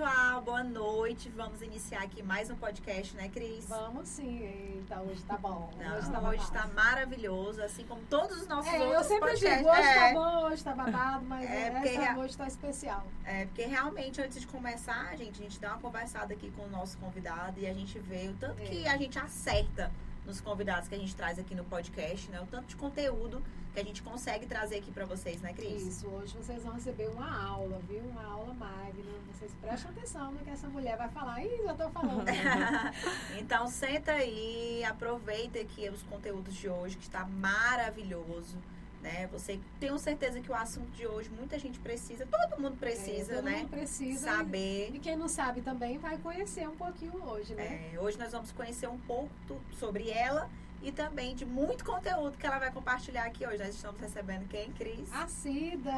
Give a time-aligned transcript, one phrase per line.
[0.00, 0.40] pessoal.
[0.40, 1.28] Boa noite.
[1.36, 3.66] Vamos iniciar aqui mais um podcast, né, Cris?
[3.68, 5.70] Vamos sim, eita, hoje tá bom.
[5.76, 9.28] Não, hoje tá hoje tá maravilhoso, assim como todos os nossos É, eu outros sempre
[9.32, 9.58] podcasts.
[9.58, 12.46] digo, hoje é, tá bom, hoje tá babado, mas É, é, porque essa noite tá
[12.46, 13.06] especial.
[13.26, 16.70] é, porque realmente, antes de começar, gente, a gente dá uma conversada aqui com o
[16.70, 18.64] nosso convidado e a gente vê o tanto É.
[18.64, 19.92] que a gente acerta
[20.30, 22.40] nos convidados que a gente traz aqui no podcast, né?
[22.40, 23.42] O tanto de conteúdo
[23.74, 25.82] que a gente consegue trazer aqui pra vocês, né, Cris?
[25.82, 28.00] Isso, hoje vocês vão receber uma aula, viu?
[28.00, 29.10] Uma aula magna.
[29.32, 31.44] Vocês prestem atenção no que essa mulher vai falar.
[31.44, 32.24] Ih, já tô falando.
[33.38, 38.56] então senta aí, aproveita aqui os conteúdos de hoje, que está maravilhoso.
[39.02, 39.26] Né?
[39.32, 43.36] Você tenho certeza que o assunto de hoje muita gente precisa, todo mundo precisa, É,
[43.36, 43.56] todo né?
[43.58, 44.30] mundo precisa.
[44.30, 44.90] Saber.
[44.94, 47.92] E quem não sabe também vai conhecer um pouquinho hoje, né?
[47.94, 49.30] É, hoje nós vamos conhecer um pouco
[49.78, 50.50] sobre ela
[50.82, 53.58] e também de muito conteúdo que ela vai compartilhar aqui hoje.
[53.58, 55.10] Nós estamos recebendo quem, Cris?
[55.12, 55.90] A Cida!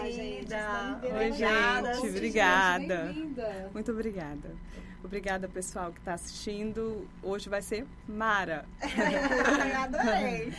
[0.00, 0.10] Cida.
[0.10, 2.96] Gente, Oi, Obrigada, gente, obrigada.
[3.04, 3.70] Bem-vinda.
[3.74, 4.56] Muito obrigada.
[5.02, 7.08] Obrigada, pessoal que está assistindo.
[7.22, 8.66] Hoje vai ser Mara.
[9.82, 10.52] Adorei.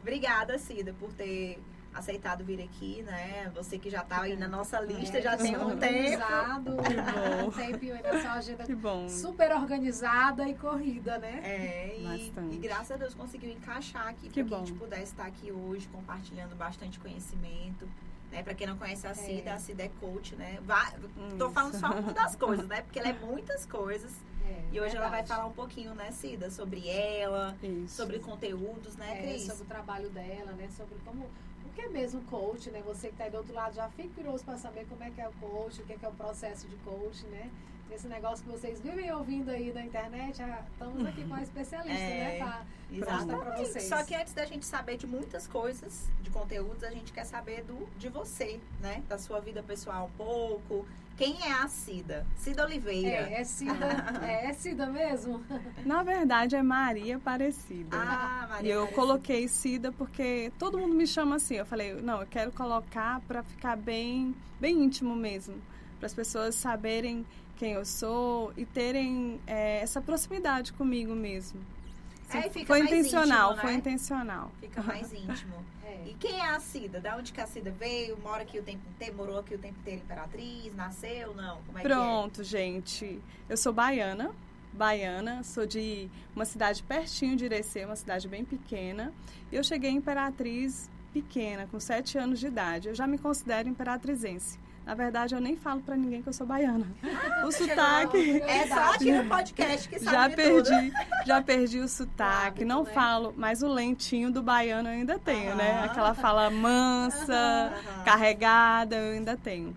[0.00, 1.58] Obrigada, Cida, por ter
[1.92, 3.50] aceitado vir aqui, né?
[3.54, 6.22] Você que já tá aí na nossa lista, É, já tem um tempo.
[7.46, 9.08] um na sua agenda Que bom.
[9.08, 11.40] super organizada e corrida, né?
[11.42, 15.04] É, e, e graças a Deus conseguiu encaixar aqui Que para que a gente pudesse
[15.04, 17.88] estar aqui hoje compartilhando bastante conhecimento.
[18.30, 18.42] Né?
[18.42, 19.52] Para quem não conhece a Cida, É.
[19.54, 20.58] a Cida é coach, né?
[20.62, 20.92] Vai,
[21.38, 22.82] tô falando só uma das coisas, né?
[22.82, 24.12] Porque ela é muitas coisas.
[24.46, 25.28] É, E hoje ela vai verdade.
[25.28, 27.96] falar um pouquinho, né, Cida, sobre ela, Isso.
[27.96, 29.42] sobre conteúdos, né, É, Cris?
[29.42, 30.68] sobre o trabalho dela, né?
[30.76, 31.24] Sobre como.
[31.66, 32.82] O que é mesmo coach, né?
[32.84, 35.20] Você que está aí do outro lado já fica curioso para saber como é que
[35.20, 37.48] é o coach, o que é, que é o processo de coach, né?
[37.92, 41.98] Esse negócio que vocês vivem ouvindo aí na internet, ah, estamos aqui com a especialista,
[42.00, 42.38] É, né?
[42.38, 42.62] Pra
[42.96, 43.44] Exatamente.
[43.44, 43.84] pra vocês.
[43.84, 47.62] Só que antes da gente saber de muitas coisas, de conteúdos, a gente quer saber
[47.64, 49.02] do, de você, né?
[49.08, 50.86] Da sua vida pessoal um pouco.
[51.16, 52.26] Quem é a Cida?
[52.36, 53.28] Cida Oliveira.
[53.28, 53.86] É, é Cida,
[54.26, 55.44] é, é Cida mesmo?
[55.84, 57.94] Na verdade, é Maria Aparecida.
[57.98, 58.72] Ah, e Maria.
[58.72, 59.00] eu Aparecida.
[59.06, 61.56] coloquei Cida porque todo mundo me chama assim.
[61.56, 65.60] Eu falei, não, eu quero colocar para ficar bem, bem íntimo mesmo.
[65.98, 67.26] Para as pessoas saberem
[67.60, 71.60] quem eu sou e terem é, essa proximidade comigo mesmo.
[72.32, 73.76] É, e fica foi mais intencional, íntimo, foi né?
[73.76, 74.52] intencional.
[74.58, 75.54] Fica mais íntimo.
[75.90, 76.10] É.
[76.10, 77.00] E quem é a Cida?
[77.00, 78.16] Da onde que a Cida veio?
[78.18, 79.16] Mora aqui o tempo inteiro?
[79.16, 80.72] Morou aqui o tempo inteiro Imperatriz?
[80.76, 81.34] Nasceu?
[81.34, 81.60] Não?
[81.62, 83.20] Como é Pronto, gente.
[83.48, 84.30] Eu sou baiana,
[84.72, 89.12] baiana, sou de uma cidade pertinho de Irecê, uma cidade bem pequena.
[89.50, 92.86] E eu cheguei em Imperatriz pequena, com sete anos de idade.
[92.86, 94.56] Eu já me considero imperatrizense.
[94.90, 96.84] Na verdade, eu nem falo pra ninguém que eu sou baiana.
[97.46, 98.40] o sotaque.
[98.40, 98.58] que é?
[98.62, 100.68] É só aqui no podcast que sabe Já de tudo.
[100.68, 100.92] perdi,
[101.24, 102.90] já perdi o sotaque, Hábito, não né?
[102.92, 105.74] falo, mas o lentinho do baiano eu ainda tenho, né?
[105.76, 105.84] Aham.
[105.84, 107.72] Aquela fala mansa,
[108.04, 109.76] carregada, eu ainda tenho.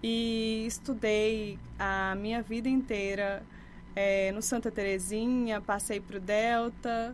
[0.00, 3.42] E estudei a minha vida inteira
[3.96, 7.12] eh, no Santa Terezinha, passei pro Delta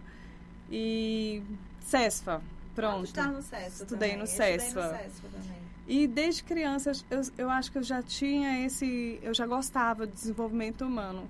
[0.70, 1.42] e
[1.80, 3.10] Cesfa, Ah, pronto.
[3.14, 4.16] tá no CESFA Estudei também.
[4.18, 4.82] no Eu estudei CESFA.
[4.82, 5.59] no CESFA também.
[5.90, 10.12] E desde criança eu, eu acho que eu já tinha esse, eu já gostava de
[10.12, 11.28] desenvolvimento humano.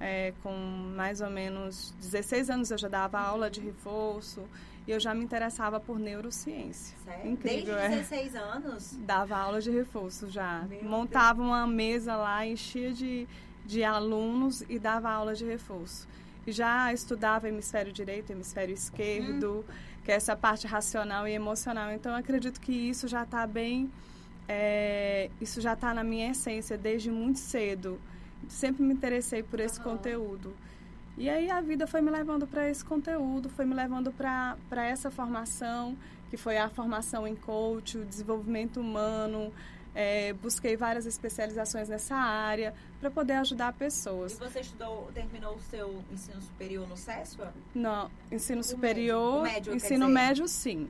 [0.00, 0.52] É, com
[0.96, 4.42] mais ou menos 16 anos eu já dava aula de reforço
[4.84, 6.96] e eu já me interessava por neurociência.
[7.04, 7.30] Sério?
[7.30, 7.98] Incrível, Desde é.
[7.98, 8.98] 16 anos?
[9.02, 10.66] Dava aula de reforço já.
[10.68, 13.28] Meu Montava uma mesa lá, enchia de,
[13.64, 16.08] de alunos e dava aula de reforço.
[16.44, 19.64] E já estudava hemisfério direito, hemisfério esquerdo,
[20.10, 21.92] que é essa parte racional e emocional.
[21.92, 23.88] Então, eu acredito que isso já está bem...
[24.48, 28.00] é, isso já está na minha essência desde muito cedo.
[28.48, 29.90] Sempre me interessei por esse Aham.
[29.90, 30.52] conteúdo.
[31.16, 35.12] E aí a vida foi me levando para esse conteúdo, foi me levando para essa
[35.12, 35.96] formação,
[36.28, 39.52] que foi a formação em coach, o desenvolvimento humano.
[39.94, 44.38] É, busquei várias especializações nessa área para poder ajudar E pessoas.
[44.38, 47.52] você estudou, terminou o seu ensino superior no CESFA?
[47.74, 49.72] Não, ensino O superior, médio.
[49.72, 50.88] Médio, ensino médio sim.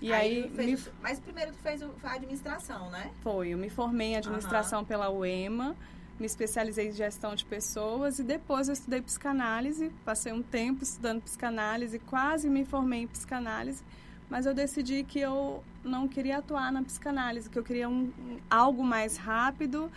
[0.00, 3.10] E aí, me fez, Mas primeiro tu fez a administração, né?
[3.22, 5.76] foi, eu me formei em administração pela UEMA,
[6.18, 11.20] me especializei em gestão de pessoas e depois eu estudei psicanálise, passei um tempo estudando
[11.22, 13.82] psicanálise, quase me formei em psicanálise,
[14.30, 18.38] mas eu decidi que eu não queria atuar na psicanálise, que eu queria um, um-
[18.48, 19.90] algo mais rápido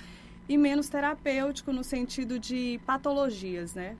[0.50, 3.96] e menos terapêutico no sentido de patologias, né?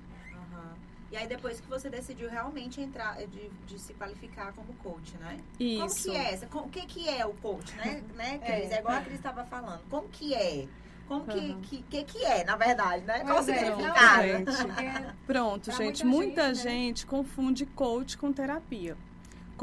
[1.12, 5.38] E aí depois que você decidiu realmente entrar, de, de se qualificar como coach, né?
[5.60, 5.80] Isso.
[5.80, 6.40] Como que é?
[6.52, 8.02] O que que é o coach, né?
[8.18, 8.72] né Cris?
[8.72, 8.76] É.
[8.78, 9.82] É, igual a Cris estava falando.
[9.92, 10.68] Como que é?
[11.08, 11.62] Como que, Uhum.
[11.62, 13.20] que, que que é, na verdade, né?
[13.20, 14.28] Qual o é, significado?
[14.66, 16.04] Porque Pronto, gente.
[16.04, 16.72] muita Muita gente, né?
[16.72, 18.98] gente confunde coach com terapia.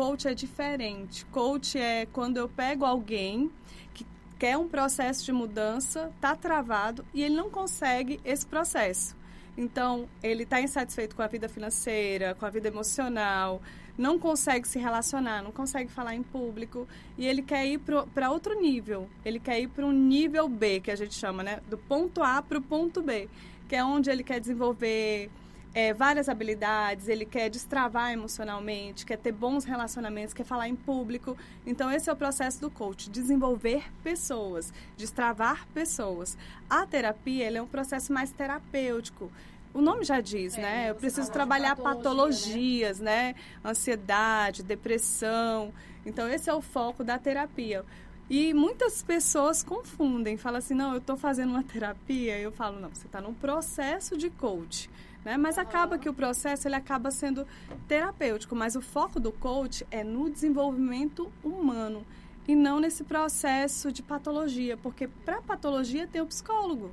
[0.00, 1.26] Coach é diferente.
[1.26, 3.50] Coach é quando eu pego alguém
[3.92, 4.06] que
[4.38, 9.14] quer um processo de mudança, tá travado e ele não consegue esse processo.
[9.58, 13.60] Então, ele está insatisfeito com a vida financeira, com a vida emocional,
[13.98, 16.88] não consegue se relacionar, não consegue falar em público
[17.18, 17.78] e ele quer ir
[18.14, 19.06] para outro nível.
[19.22, 21.60] Ele quer ir para um nível B, que a gente chama, né?
[21.68, 23.28] Do ponto A para o ponto B,
[23.68, 25.30] que é onde ele quer desenvolver
[25.72, 31.36] é, várias habilidades, ele quer destravar emocionalmente, quer ter bons relacionamentos, quer falar em público.
[31.64, 36.36] Então, esse é o processo do coach, desenvolver pessoas, destravar pessoas.
[36.68, 39.30] A terapia é um processo mais terapêutico.
[39.72, 40.90] O nome já diz, É, né?
[40.90, 43.36] Eu preciso trabalhar patologia, patologias, né?
[43.64, 45.72] Ansiedade, depressão.
[46.04, 47.84] Então, esse é o foco da terapia.
[48.28, 52.38] E muitas pessoas confundem, falam assim, não, eu estou fazendo uma terapia.
[52.38, 54.90] Eu falo, não, você está num processo de coach.
[55.24, 55.36] Né?
[55.36, 57.46] Mas acaba que o processo ele acaba sendo
[57.86, 62.06] terapêutico, mas o foco do coach é no desenvolvimento humano
[62.48, 66.90] e não nesse processo de patologia, porque para patologia tem o psicólogo.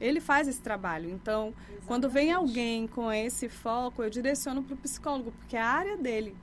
[0.00, 1.10] Ele faz esse trabalho.
[1.10, 1.54] Então,
[1.86, 2.50] quando vem Exatamente.
[2.50, 6.36] alguém com esse foco, eu direciono para o psicólogo, porque é a área dele.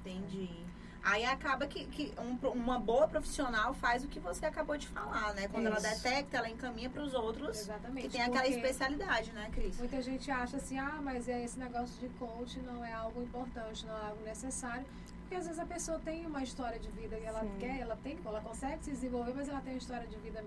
[0.00, 0.65] Entendi.
[1.08, 5.32] Aí acaba que, que um- uma boa profissional faz o que você acabou de falar,
[5.34, 5.46] né?
[5.46, 5.88] Quando ela Isso.
[6.02, 8.08] detecta, ela encaminha para os outros Exatamente.
[8.08, 9.78] que tem aquela especialidade, né, Cris?
[9.78, 13.86] Muita gente acha assim, ah, mas é esse negócio de coach não é algo importante,
[13.86, 14.84] não é algo necessário.
[15.20, 17.56] Porque às vezes a pessoa tem uma história de vida e ela Sim.
[17.60, 20.44] quer, ela tem, ela consegue se desenvolver, mas ela tem uma história de vida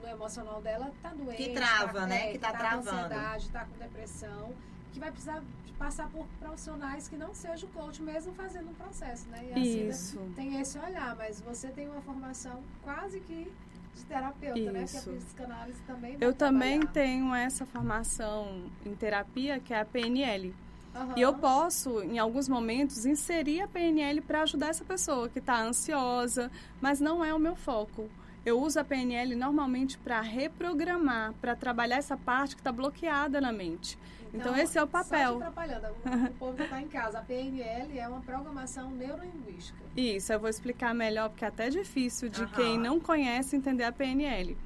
[0.00, 1.36] no emocional dela, tá doente.
[1.42, 2.28] Que trava, tá, né?
[2.28, 2.90] é, Que tá com travando.
[2.90, 4.52] ansiedade, tá com depressão,
[4.96, 5.42] que vai precisar
[5.78, 9.46] passar por profissionais que não sejam coach, mesmo fazendo um processo, né?
[9.50, 10.32] E a Cida Isso.
[10.34, 13.52] tem esse olhar, mas você tem uma formação quase que
[13.94, 14.84] de terapeuta, né?
[14.84, 15.10] Porque Isso.
[15.10, 16.92] a psicanálise também vai Eu também trabalhar.
[16.92, 20.54] tenho essa formação em terapia, que é a PNL.
[20.94, 21.12] Aham.
[21.14, 25.60] E eu posso, em alguns momentos, inserir a PNL para ajudar essa pessoa que está
[25.60, 26.50] ansiosa,
[26.80, 28.08] mas não é o meu foco.
[28.46, 33.52] Eu uso a PNL normalmente para reprogramar, para trabalhar essa parte que está bloqueada na
[33.52, 33.98] mente.
[34.36, 35.38] Então, esse é o Só papel.
[35.38, 37.18] te atrapalhando, o, povo que está em casa.
[37.18, 39.78] A PNL é uma programação neurolinguística.
[39.96, 42.52] Isso, eu vou explicar melhor, porque é até difícil de Aham.
[42.54, 44.56] quem não conhece entender a PNL.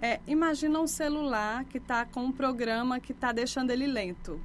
[0.00, 4.40] É, imagina um celular que está com um programa que está deixando ele lento.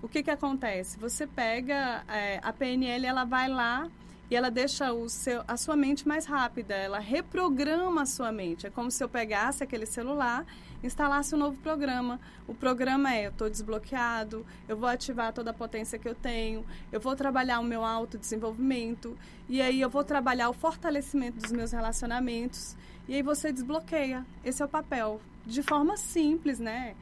[0.00, 0.98] O que, que acontece?
[0.98, 3.90] Você pega é, a PNL, ela vai lá
[4.30, 8.66] e ela deixa o seu, a sua mente mais rápida, ela reprograma a sua mente.
[8.66, 10.44] É como se eu pegasse aquele celular,
[10.86, 12.20] instalasse um novo programa.
[12.46, 16.64] O programa é: eu estou desbloqueado, eu vou ativar toda a potência que eu tenho,
[16.92, 19.16] eu vou trabalhar o meu autodesenvolvimento,
[19.48, 22.76] e aí eu vou trabalhar o fortalecimento dos meus relacionamentos,
[23.08, 24.24] e aí você desbloqueia.
[24.44, 25.20] Esse é o papel.
[25.46, 26.94] De forma simples, né?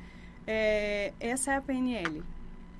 [0.46, 2.22] É, essa é a PNL.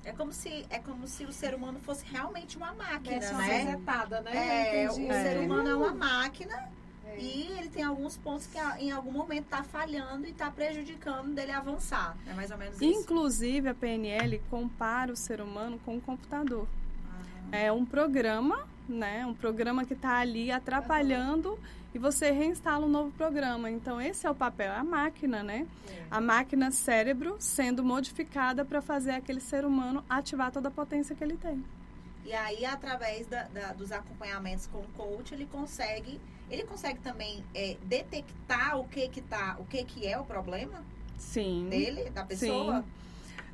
[0.05, 3.57] É como se é como se o ser humano fosse realmente uma máquina, uma né?
[3.57, 4.83] resetada, né?
[4.83, 6.69] É, o ser humano é uma máquina
[7.15, 7.19] É.
[7.21, 11.51] e ele tem alguns pontos que em algum momento tá falhando e tá prejudicando dele
[11.51, 12.15] avançar.
[12.27, 12.83] É mais ou menos isso.
[12.85, 16.67] Inclusive, a PNL compara o ser humano com o computador.
[17.51, 19.25] Ah, É um programa, né?
[19.25, 21.57] Um programa que está ali atrapalhando
[21.93, 23.69] e você reinstala um novo programa.
[23.69, 25.67] Então, esse é o papel, é a máquina, né?
[25.89, 26.03] é.
[26.09, 31.23] A máquina cérebro sendo modificada para fazer aquele ser humano ativar toda a potência que
[31.23, 31.63] ele tem.
[32.25, 37.43] E aí, através da- da- dos acompanhamentos com o coach, ele consegue, ele consegue também
[37.53, 40.83] é, detectar o que que tá, o que que é o problema
[41.17, 41.67] Sim.
[41.69, 42.81] dele, da pessoa.
[42.81, 42.87] Sim.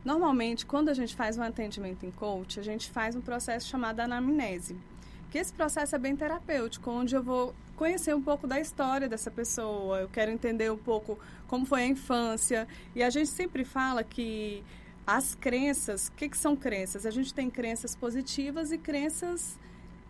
[0.04, 4.00] Normalmente, quando a gente faz um atendimento em coach, a gente faz um processo chamado
[4.00, 4.76] anamnese.
[5.30, 9.30] Que esse processo é bem terapêutico, onde eu vou conhecer um pouco da história dessa
[9.30, 12.68] pessoa, eu quero entender um pouco como foi a infância.
[12.96, 14.64] E a gente sempre fala que
[15.06, 17.06] as crenças, o que, que são crenças?
[17.06, 19.58] A gente tem crenças positivas e crenças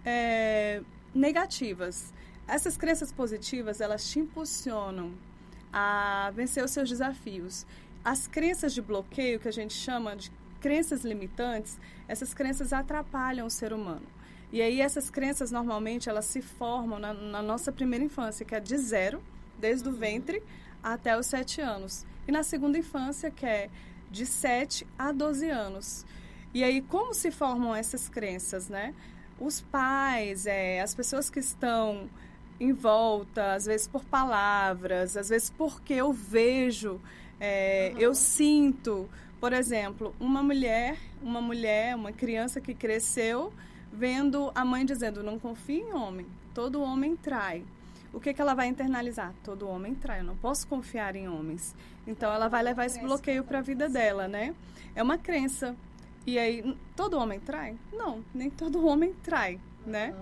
[0.06, 0.82] é,
[1.14, 2.14] negativas.
[2.50, 5.14] Essas crenças positivas, elas te impulsionam
[5.72, 7.66] a vencer os seus desafios.
[8.04, 11.78] As crenças de bloqueio, que a gente chama de crenças limitantes,
[12.08, 14.06] essas crenças atrapalham o ser humano.
[14.52, 18.60] E aí essas crenças normalmente elas se formam na, na nossa primeira infância, que é
[18.60, 19.22] de zero,
[19.60, 20.42] desde o ventre
[20.82, 22.04] até os sete anos.
[22.28, 23.70] E na segunda infância, que é
[24.10, 26.06] de 7 a 12 anos.
[26.54, 28.94] E aí, como se formam essas crenças, né?
[29.40, 32.10] Os pais, é, as pessoas que estão
[32.60, 37.00] em volta, às vezes por palavras, às vezes porque eu vejo,
[37.40, 38.02] é, Uhum.
[38.02, 43.54] eu sinto, Por exemplo, uma mulher, uma mulher, uma criança que cresceu
[43.90, 47.64] vendo a mãe dizendo: "Não confie em homem, todo homem trai".
[48.12, 49.34] O que, que ela vai internalizar?
[49.42, 51.74] Todo homem trai, eu não posso confiar em homens.
[52.06, 54.54] Então ela vai levar esse bloqueio para a vida dela, né?
[54.94, 55.74] É uma crença.
[56.28, 57.78] E aí, todo homem trai?
[57.94, 60.14] Não, nem todo homem trai, né?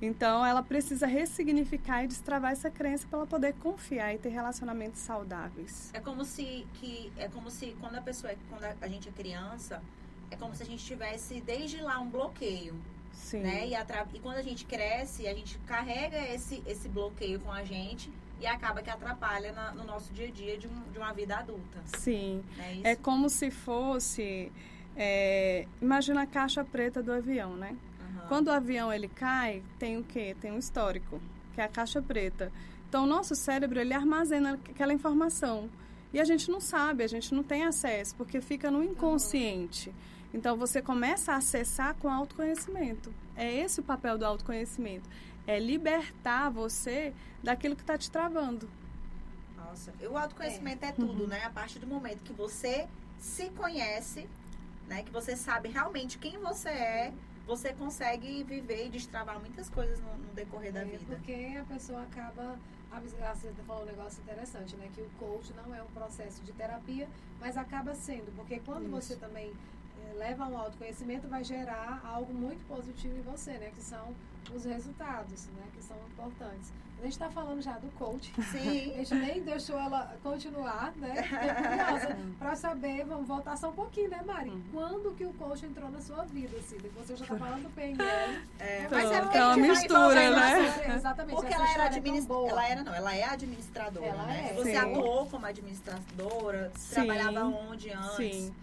[0.00, 5.00] Então ela precisa ressignificar e destravar essa crença para ela poder confiar e ter relacionamentos
[5.00, 5.90] saudáveis.
[5.94, 9.12] É como se que é como se quando a pessoa é, quando a gente é
[9.12, 9.82] criança,
[10.30, 12.74] é como se a gente tivesse desde lá um bloqueio.
[13.12, 13.40] Sim.
[13.40, 13.68] Né?
[13.68, 14.06] E, atra...
[14.12, 18.10] e quando a gente cresce, a gente carrega esse, esse bloqueio com a gente
[18.40, 21.36] e acaba que atrapalha na, no nosso dia a dia de, um, de uma vida
[21.36, 21.80] adulta.
[21.96, 22.42] Sim.
[22.56, 22.80] Né?
[22.82, 24.52] É como se fosse.
[24.96, 25.66] É...
[25.80, 27.76] Imagina a caixa preta do avião, né?
[28.24, 28.28] Uhum.
[28.28, 30.36] Quando o avião ele cai, tem o quê?
[30.40, 31.20] Tem um histórico,
[31.54, 32.52] que é a caixa preta.
[32.88, 35.68] Então, o nosso cérebro ele armazena aquela informação.
[36.12, 39.92] E a gente não sabe, a gente não tem acesso, porque fica no inconsciente.
[40.34, 43.14] Então você começa a acessar com autoconhecimento.
[43.36, 45.08] É esse o papel do autoconhecimento.
[45.46, 48.68] É libertar você daquilo que está te travando.
[49.56, 51.28] Nossa, o autoconhecimento é, é tudo, uhum.
[51.28, 51.44] né?
[51.44, 54.28] A partir do momento que você se conhece,
[54.88, 55.04] né?
[55.04, 57.12] Que você sabe realmente quem você é,
[57.46, 61.04] você consegue viver e destravar muitas coisas no, no decorrer da é, vida.
[61.06, 62.58] Porque a pessoa acaba
[63.00, 64.88] você falou um negócio interessante, né?
[64.94, 67.08] Que o coach não é um processo de terapia,
[67.40, 68.90] mas acaba sendo, porque quando Isso.
[68.90, 69.52] você também
[70.16, 73.70] leva ao autoconhecimento vai gerar algo muito positivo em você, né?
[73.74, 74.14] Que são
[74.54, 75.62] os resultados, né?
[75.74, 76.72] Que são importantes.
[76.98, 78.32] A gente está falando já do coach.
[78.50, 78.94] Sim.
[78.94, 81.14] A gente nem deixou ela continuar, né?
[82.38, 84.48] Para saber, vamos voltar só um pouquinho, né, Mari?
[84.48, 84.62] Uhum.
[84.72, 86.78] Quando que o coach entrou na sua vida, assim?
[86.96, 88.04] Você já está falando do PNL.
[88.58, 90.94] É, mas é porque é uma mistura, né?
[90.94, 91.36] Exatamente.
[91.36, 92.30] Porque ela era, administ...
[92.48, 94.48] ela era, não, ela é administradora, ela né?
[94.50, 94.54] É.
[94.54, 94.76] Você Sim.
[94.76, 96.94] atuou como administradora, Sim.
[96.94, 98.16] trabalhava onde antes?
[98.16, 98.54] Sim.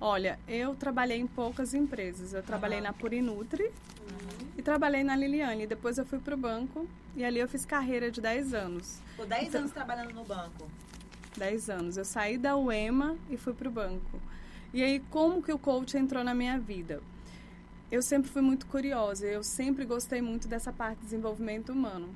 [0.00, 2.32] Olha, eu trabalhei em poucas empresas.
[2.32, 2.84] Eu trabalhei Uhum.
[2.84, 4.46] na Purinutri Uhum.
[4.56, 5.66] e trabalhei na Liliane.
[5.66, 8.98] Depois eu fui pro banco e ali eu fiz carreira de 10 anos.
[9.16, 10.68] Por 10 Então- anos trabalhando no banco.
[11.36, 11.96] 10 anos.
[11.98, 14.20] Eu saí da UEMA e fui pro banco.
[14.72, 17.02] E aí, como que o coach entrou na minha vida?
[17.90, 22.08] Eu sempre fui muito curiosa, eu sempre gostei muito dessa parte de desenvolvimento humano.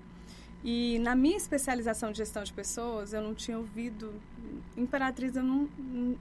[0.67, 4.15] E na minha especialização de gestão de pessoas, eu não tinha ouvido.
[4.77, 5.69] Imperatriz, eu não,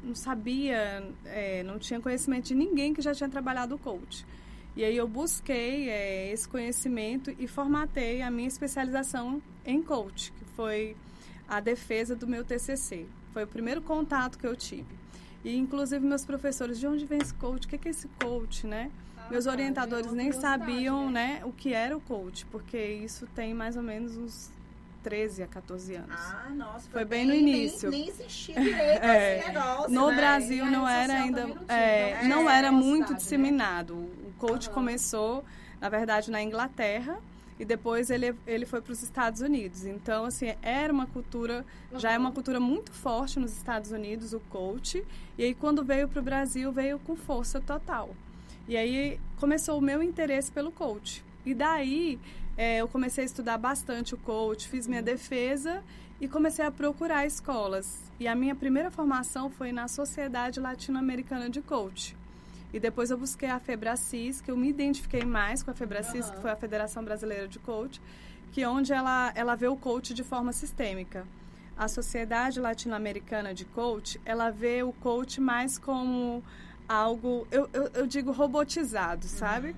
[0.03, 4.25] não- sabia, é, não tinha conhecimento de ninguém que já tinha trabalhado o coach.
[4.75, 10.43] E aí eu busquei é, esse conhecimento e formatei a minha especialização em coach, que
[10.55, 10.97] foi
[11.47, 13.05] a defesa do meu TCC.
[13.31, 14.93] Foi o primeiro contato que eu tive.
[15.43, 17.65] E inclusive meus professores, de onde vem esse coach?
[17.65, 18.91] O que é esse coach, né?
[19.29, 23.75] Meus orientadores é nem sabiam, né, o que era o coach, porque isso tem mais
[23.75, 24.51] ou menos uns
[25.01, 26.09] 13 a 14 anos.
[26.45, 26.89] Ah, nossa.
[26.89, 27.89] Foi bem no início.
[27.89, 29.37] Nem, nem existia direito É.
[29.39, 30.15] esse negócio, No né?
[30.15, 33.17] Brasil não era ainda, não tinha, é, então, não é, era muito né?
[33.17, 33.95] disseminado.
[33.95, 34.73] O coach Aham.
[34.75, 35.43] começou,
[35.81, 37.17] na verdade, na Inglaterra
[37.59, 39.85] e depois ele, ele foi para os Estados Unidos.
[39.85, 41.65] Então, assim, era uma cultura,
[41.97, 42.35] já é uma Uhum.
[42.35, 45.03] cultura muito forte nos Estados Unidos, o coach.
[45.37, 48.15] E aí, quando veio para o Brasil, veio com força total.
[48.67, 51.23] E aí começou o meu interesse pelo coach.
[51.45, 52.19] E daí
[52.57, 55.83] é, eu comecei a estudar bastante o coach, fiz minha defesa
[56.21, 58.11] e comecei a procurar escolas.
[58.19, 62.15] E a minha primeira formação foi na Sociedade Latino-Americana de Coach.
[62.71, 66.35] E depois eu busquei a Febracis, que eu me identifiquei mais com a Febracis, Aham.
[66.35, 68.01] que foi a Federação Brasileira de Coach,
[68.51, 71.25] que é onde ela, ela vê o coach de forma sistêmica.
[71.77, 76.43] A Sociedade Latino-Americana de Coach, ela vê o coach mais como
[76.87, 79.75] algo, eu, eu, eu digo robotizado, sabe?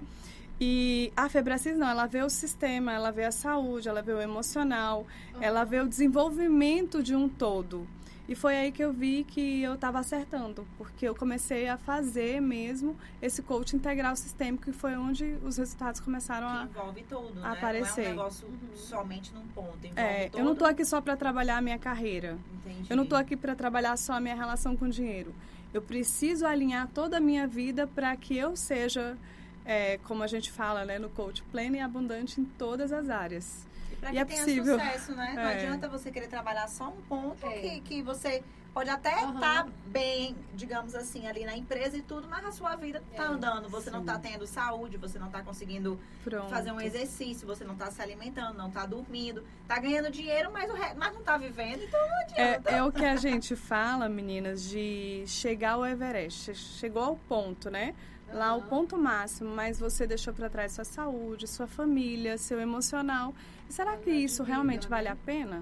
[0.59, 4.21] E a Febracis não, ela vê o sistema, ela vê a saúde, ela vê o
[4.21, 5.05] emocional,
[5.41, 7.85] ela vê o desenvolvimento de um todo.
[8.27, 12.41] E foi aí que eu vi que eu estava acertando, porque eu comecei a fazer
[12.41, 16.63] mesmo esse coach integral sistêmico, e foi onde os resultados começaram Que a.
[16.81, 17.47] envolve tudo, né?
[17.51, 18.01] aparecer.
[18.01, 18.75] Não é um negócio Uhum.
[18.75, 19.77] somente num ponto.
[19.95, 22.37] É, eu não estou aqui só para trabalhar a minha carreira.
[22.65, 22.87] Entendi.
[22.89, 25.31] Eu não estou aqui para trabalhar só a minha relação com o dinheiro.
[25.75, 29.17] Eu preciso alinhar toda a minha vida para que eu seja,
[29.65, 33.67] é, como a gente fala né, no coach, plena e abundante em todas as áreas.
[33.91, 34.79] E pra E que é tenha possível.
[34.79, 35.33] sucesso, né?
[35.35, 35.53] Não É.
[35.55, 37.59] adianta você querer trabalhar só um ponto É.
[37.59, 38.41] que, que você
[38.75, 43.01] pode até estar bem, digamos assim, ali na empresa e tudo, mas a sua vida
[43.15, 43.27] tá É.
[43.27, 43.69] andando.
[43.69, 44.05] Você não Sim.
[44.05, 46.49] tá tendo saúde, você não tá conseguindo Pronto.
[46.49, 50.69] fazer um exercício, você não tá se alimentando, não tá dormindo, tá ganhando dinheiro, mas,
[50.69, 50.93] o re...
[50.93, 52.69] mas não tá vivendo, então não adianta.
[52.69, 56.53] É, é o que a gente fala, meninas, de chegar ao Everest.
[56.53, 57.95] Chegou ao ponto, né?
[58.33, 58.67] Lá o Aham.
[58.67, 63.33] ponto máximo, mas você deixou para trás sua saúde, sua família, seu emocional.
[63.69, 65.61] E será que isso realmente vale a pena?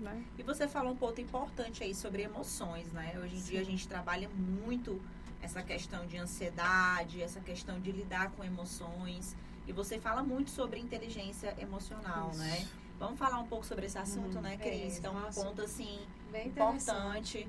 [0.00, 0.24] Né?
[0.38, 3.12] E você falou um ponto importante aí sobre emoções, né?
[3.22, 4.98] Hoje em dia a gente trabalha muito
[5.42, 9.36] essa questão de ansiedade, essa questão de lidar com emoções.
[9.66, 12.38] E você fala muito sobre inteligência emocional, Isso.
[12.38, 12.66] né?
[12.98, 14.42] Vamos falar um pouco sobre esse assunto, Uhum.
[14.42, 14.98] né, É, Cris?
[14.98, 15.98] Que é um ponto, assim,
[16.44, 17.46] importante.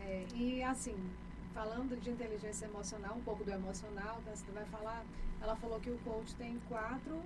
[0.00, 0.96] É, e assim,
[1.54, 5.04] falando de inteligência emocional, um pouco do emocional, que você vai falar,
[5.40, 7.20] ela falou que o coach tem quatro.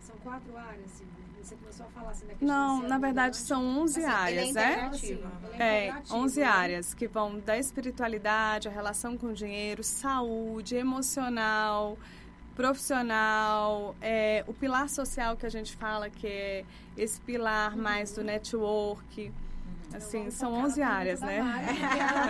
[0.00, 1.06] São quatro áreas, assim.
[1.42, 4.90] Você começou a falar assim da Não, na verdade são 11 Assim, é áreas, né?
[4.94, 5.22] ele
[5.58, 6.46] É, integrativo, 11 né?
[6.46, 11.98] áreas que vão da espiritualidade, a relação com o dinheiro, saúde, emocional,
[12.54, 16.64] profissional, é, o pilar social que a gente fala, que é
[16.96, 19.32] esse pilar mais do network.
[19.88, 21.38] Então, Assim, vamos são focar 11 na áreas, né?
[21.38, 21.68] da Mari,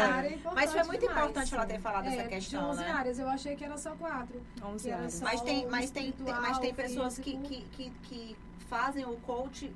[0.02, 1.18] área é importante Mas foi muito demais.
[1.18, 2.90] importante ela ter falado É, essa questão, 11 né?
[2.90, 4.42] áreas, eu achei que era só quatro.
[4.64, 5.20] 11 Que era áreas.
[5.20, 8.36] Mas tem, mas tem, mas tem pessoas que, que, que, que
[8.72, 9.70] fazem o coach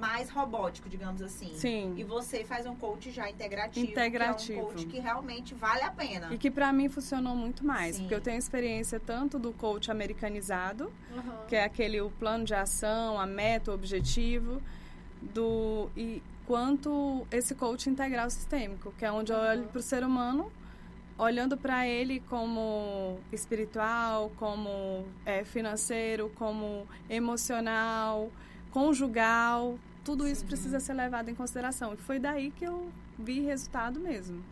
[0.00, 1.52] mais robótico, digamos assim.
[1.54, 1.94] Sim.
[1.96, 3.86] E você faz um coach já integrativo.
[3.88, 4.46] Integrativo.
[4.52, 6.26] Que é um coach que realmente vale a pena.
[6.34, 8.02] E que pra mim funcionou muito mais, Sim.
[8.02, 11.46] porque eu tenho experiência tanto do coach americanizado, Aham.
[11.46, 14.60] que é aquele o plano de ação, a meta, o objetivo,
[15.22, 19.68] do e quanto esse coach integral sistêmico, que é onde eu olho Uhum.
[19.68, 20.50] para o ser humano,
[21.20, 28.30] olhando para ele como espiritual, como é, financeiro, como emocional,
[28.70, 30.46] conjugal, tudo isso Sim.
[30.46, 31.92] precisa ser levado em consideração.
[31.92, 34.42] E foi daí que eu vi resultado mesmo.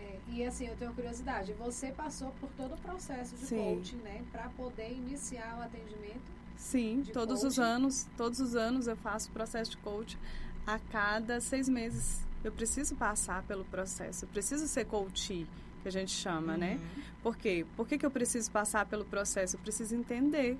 [0.00, 1.52] É, e assim, eu tenho curiosidade.
[1.52, 3.76] Você passou por todo o processo de Sim.
[3.76, 4.24] coaching, né?
[4.32, 6.40] Para poder iniciar o atendimento.
[6.56, 7.70] Sim, todos os coaching?
[7.70, 10.18] anos, todos os anos eu faço processo de coach.
[10.66, 14.24] A cada seis meses eu preciso passar pelo processo.
[14.24, 15.46] Eu preciso ser coach,
[15.80, 16.78] que a gente chama, né?
[16.80, 17.02] Uhum.
[17.22, 17.66] Por quê?
[17.76, 19.56] Por que, que eu preciso passar pelo processo?
[19.56, 20.56] Eu preciso entender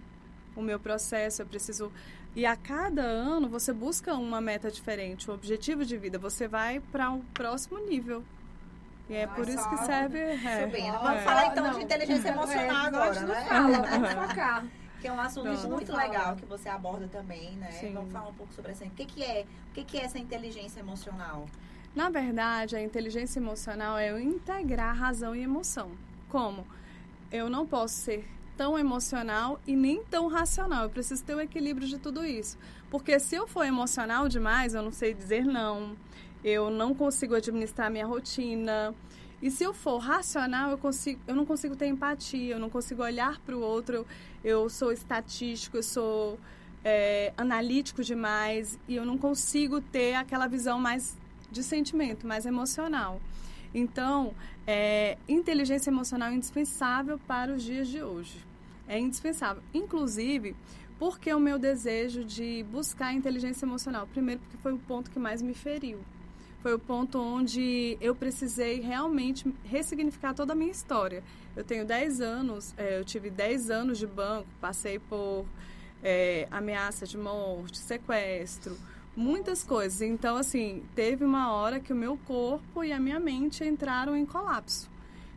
[0.56, 1.92] o meu processo, eu preciso.
[2.34, 6.18] E a cada ano você busca uma meta diferente, um objetivo de vida.
[6.18, 8.22] Você vai para um próximo nível.
[9.08, 10.18] E é por isso que serve.
[10.18, 10.66] É,
[11.02, 11.22] Vamos é.
[11.22, 11.74] falar então não.
[11.74, 13.46] de inteligência É, emocional a agora, não né?
[13.90, 14.66] Vamos focar.
[15.00, 15.68] Que é um assunto Pronto.
[15.68, 17.70] muito Não legal que você aborda também, né?
[17.72, 17.94] Sim.
[17.94, 18.84] Vamos falar um pouco sobre essa.
[18.84, 19.46] O que, que é?
[19.70, 21.46] O que, que é essa inteligência emocional?
[21.94, 25.90] Na verdade, a inteligência emocional é integrar razão e emoção.
[26.28, 26.64] Como?
[27.32, 28.24] Eu não posso ser
[28.56, 30.84] tão emocional e nem tão racional.
[30.84, 32.56] Eu preciso ter o equilíbrio de tudo isso.
[32.90, 35.96] Porque se eu for emocional demais, eu não sei dizer não.
[36.44, 38.94] Eu não consigo administrar minha rotina.
[39.42, 43.02] E se eu for racional, eu, consigo, eu não consigo ter empatia, eu não consigo
[43.02, 43.96] olhar para o outro.
[43.96, 44.06] Eu,
[44.44, 46.38] eu sou estatístico, eu sou
[46.84, 51.18] é, analítico demais e eu não consigo ter aquela visão mais
[51.50, 53.20] de sentimento, mais emocional.
[53.74, 54.34] Então,
[54.66, 58.44] é, inteligência emocional é indispensável para os dias de hoje.
[58.88, 59.62] É indispensável.
[59.72, 60.56] Inclusive,
[60.98, 64.06] porque o meu desejo de buscar inteligência emocional?
[64.06, 66.00] Primeiro, porque foi o ponto que mais me feriu.
[66.62, 71.22] Foi o ponto onde eu precisei realmente ressignificar toda a minha história.
[71.56, 75.46] Eu tenho 10 anos, é, eu tive 10 anos de banco, passei por
[76.02, 78.76] é, ameaça de morte, sequestro,
[79.16, 80.00] muitas coisas.
[80.02, 84.24] Então, assim, teve uma hora que o meu corpo e a minha mente entraram em
[84.24, 84.90] colapso.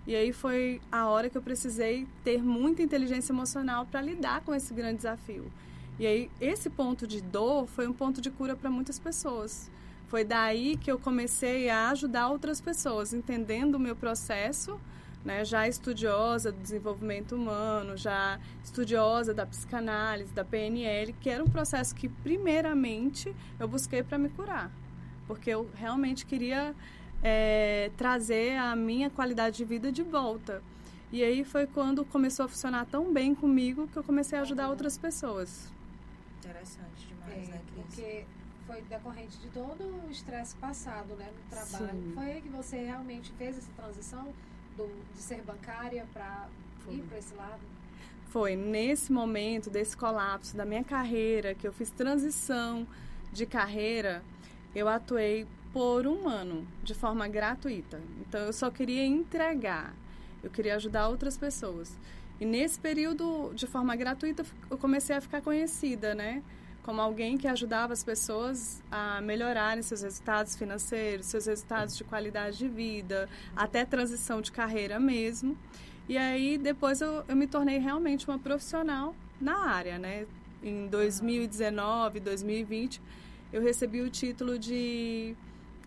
[0.06, 4.54] E aí foi a hora que eu precisei ter muita inteligência emocional para lidar com
[4.54, 5.50] esse grande desafio.
[5.98, 9.72] E aí esse ponto de dor foi um ponto de cura para muitas pessoas.
[10.08, 14.80] Foi daí que eu comecei a ajudar outras pessoas, entendendo o meu processo,
[15.24, 21.48] né, já estudiosa do desenvolvimento humano, já estudiosa da psicanálise, da PNL, que era um
[21.50, 24.70] processo que primeiramente eu busquei para me curar,
[25.28, 26.76] porque eu realmente queria
[27.24, 30.62] é, trazer a minha qualidade de vida de volta.
[31.12, 34.70] E aí foi quando começou a funcionar tão bem comigo que eu comecei a ajudar
[34.70, 35.72] outras pessoas.
[36.40, 37.86] Interessante demais, É, né, Cris?
[37.86, 38.26] porque
[38.66, 42.02] foi decorrente de todo o estresse passado, né, no trabalho.
[42.02, 42.12] Sim.
[42.16, 44.34] Foi aí que você realmente fez essa transição
[44.78, 46.48] do, de ser bancária para
[46.90, 47.62] ir para esse lado?
[48.30, 52.88] Foi nesse momento desse colapso da minha carreira que eu fiz transição
[53.32, 54.24] de carreira,
[54.76, 58.00] eu atuei por um ano de forma gratuita.
[58.22, 59.94] Então eu só queria entregar,
[60.44, 61.98] eu queria ajudar outras pessoas.
[62.40, 66.44] E nesse período de forma gratuita eu comecei a ficar conhecida, né?
[66.84, 72.58] Como alguém que ajudava as pessoas a melhorarem seus resultados financeiros, seus resultados de qualidade
[72.58, 75.58] de vida, até transição de carreira mesmo.
[76.08, 80.26] E aí depois eu, eu me tornei realmente uma profissional na área, né?
[80.62, 83.02] Em 2019, 2020,
[83.52, 85.36] eu recebi o título de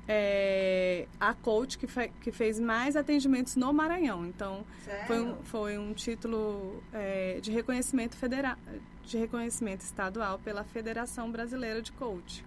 [0.09, 4.25] é, a coach que, fe, que fez mais atendimentos no Maranhão.
[4.27, 5.07] Então Sério?
[5.07, 8.57] foi um, foi um título é, de reconhecimento federal,
[9.05, 12.45] de reconhecimento estadual pela Federação Brasileira de Coach,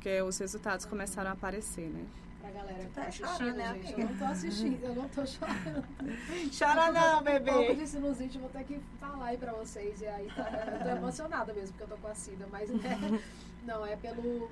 [0.00, 2.04] que os resultados começaram a aparecer, né?
[2.40, 3.94] Para galera Tá assistindo, chorando, né, gente.
[3.94, 4.00] amiga?
[4.02, 5.84] Eu não tô assistindo, eu não tô chorando.
[6.58, 7.74] Chora não, Um pouco bebê.
[7.74, 10.00] de sinusite, vou ter que falar aí pra vocês.
[10.02, 13.20] E aí, tá, eu tô emocionada mesmo, porque eu tô com a Cida, mas né,
[13.64, 14.50] não, é pelo,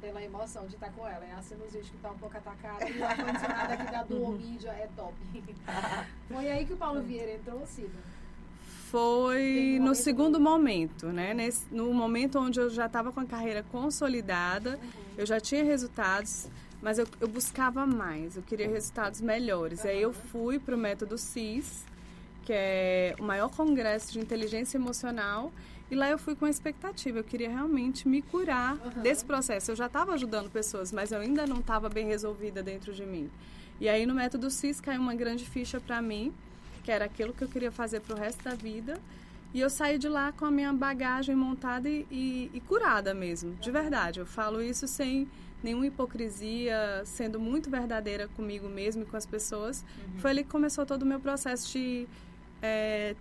[0.00, 1.24] pela emoção de estar com ela.
[1.24, 4.88] É a sinusite que tá um pouco atacada e o ar-condicionado aqui da Duomídia é
[4.96, 5.14] top.
[6.28, 7.98] Foi aí que o Paulo Vieira entrou, Cida.
[8.90, 11.34] Foi um no momento segundo momento, né?
[11.34, 14.78] Nesse, no momento onde eu já estava com a carreira consolidada,
[15.16, 16.48] eu já tinha resultados,
[16.80, 19.84] mas eu, eu buscava mais, eu queria resultados melhores.
[19.84, 21.84] Aí eu fui para o método CIS,
[22.46, 25.52] que é o maior congresso de inteligência emocional,
[25.90, 29.02] e lá eu fui com a expectativa, eu queria realmente me curar Aham.
[29.02, 29.70] desse processo.
[29.70, 33.30] Eu já estava ajudando pessoas, mas eu ainda não estava bem resolvida dentro de mim.
[33.80, 36.32] E aí no método CIS caiu uma grande ficha para mim,
[36.84, 38.98] que era aquilo que eu queria fazer para o resto da vida.
[39.54, 43.54] E eu saí de lá com a minha bagagem montada e, e- e curada mesmo,
[43.54, 44.20] de verdade.
[44.20, 45.26] Eu falo isso sem
[45.62, 49.82] nenhuma hipocrisia, sendo muito verdadeira comigo mesmo e com as pessoas.
[50.18, 52.06] Foi ali que começou todo o meu processo de
[52.60, 53.14] é,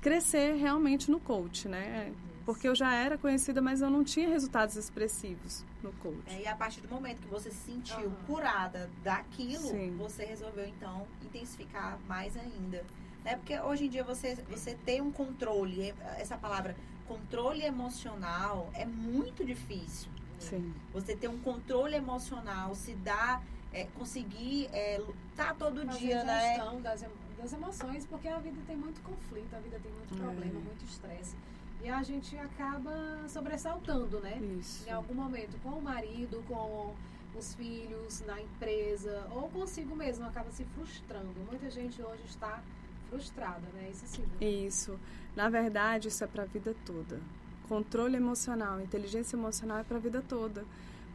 [0.00, 2.12] crescer realmente no coach, né?
[2.44, 6.22] Porque eu já era conhecida, mas eu não tinha resultados expressivos no coach.
[6.28, 8.16] É, e a partir do momento que você se sentiu Aham.
[8.26, 9.94] curada daquilo, Sim.
[9.98, 12.82] você resolveu então intensificar mais ainda.
[13.24, 16.74] É porque hoje em dia você, você tem um controle, é- essa palavra
[17.06, 20.08] controle emocional é muito difícil.
[20.38, 20.72] Sim.
[20.94, 23.42] Você ter um controle emocional, se dar,
[23.74, 26.54] é, conseguir é, lutar todo Fazer dia, né?
[26.56, 30.14] gestão das, emo- das emoções, porque a vida tem muito conflito, a vida tem muito
[30.14, 30.16] É.
[30.18, 31.34] problema, muito estresse.
[31.82, 32.92] E a gente acaba
[33.28, 34.38] sobressaltando, né?
[34.60, 34.86] Isso.
[34.88, 36.94] Em algum momento, com o marido, com
[37.38, 41.32] os filhos, na empresa, ou consigo mesmo, acaba se frustrando.
[41.48, 42.60] Muita gente hoje está
[43.08, 43.88] frustrada, né?
[43.92, 44.24] Isso sim.
[44.40, 44.98] Isso.
[45.36, 47.20] Na verdade, isso é para a vida toda.
[47.68, 50.64] Controle emocional, inteligência emocional é para a vida toda.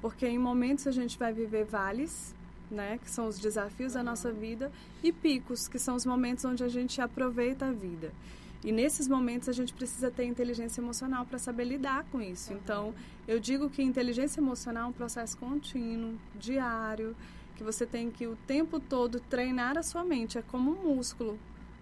[0.02, 2.34] Porque em momentos a gente vai viver vales,
[2.70, 4.72] né, que são os desafios da nossa vida,
[5.04, 8.12] e picos, que são os momentos onde a gente aproveita a vida.
[8.64, 12.52] E nesses momentos a gente precisa ter inteligência emocional para saber lidar com isso.
[12.52, 12.60] Uhum.
[12.64, 12.96] Então,
[13.28, 17.16] eu digo que inteligência emocional é um processo contínuo, diário,
[17.58, 20.38] que você tem que o tempo todo treinar a sua mente.
[20.38, 21.38] É como um músculo,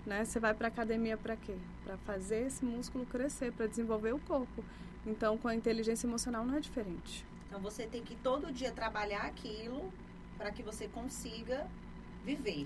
[0.06, 0.26] né?
[0.26, 1.56] Você vai para academia para quê?
[1.84, 4.64] Para fazer esse músculo crescer, para desenvolver o corpo.
[5.06, 7.26] Então, com a inteligência emocional não é diferente.
[7.52, 9.92] Então você tem que todo dia trabalhar aquilo
[10.42, 11.68] para que você consiga
[12.26, 12.66] viver.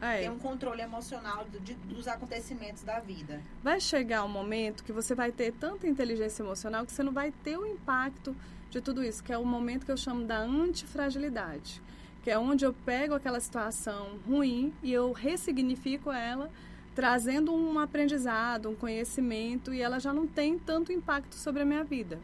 [0.00, 3.40] É, Ter um controle emocional de- dos acontecimentos da vida.
[3.64, 7.32] vai chegar um momento que você vai ter tanta inteligência emocional que você não vai
[7.42, 8.36] ter o impacto
[8.70, 11.80] de tudo isso, que é o momento que eu chamo da antifragilidade,
[12.22, 16.50] que é onde eu pego aquela situação ruim e eu ressignifico ela,
[16.94, 21.82] trazendo um aprendizado, um conhecimento e ela já não tem tanto impacto sobre a minha
[21.82, 22.18] vida.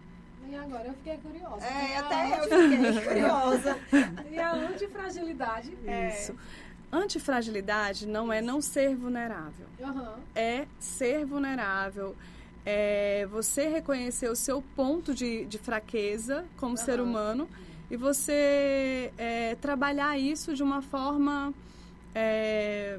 [0.48, 1.64] E agora eu fiquei curiosa.
[1.66, 3.78] É, até eu fiquei curiosa.
[4.30, 6.08] E a antifragilidade é.
[6.08, 6.34] Isso.
[6.92, 9.66] Antifragilidade não é não ser vulnerável.
[9.82, 10.14] Aham.
[10.34, 12.16] é ser vulnerável,
[12.64, 17.08] é você reconhecer o seu ponto de, de fraqueza como ser Aham.
[17.08, 17.48] humano
[17.90, 21.52] e você é, trabalhar isso de uma forma.
[22.14, 22.98] é,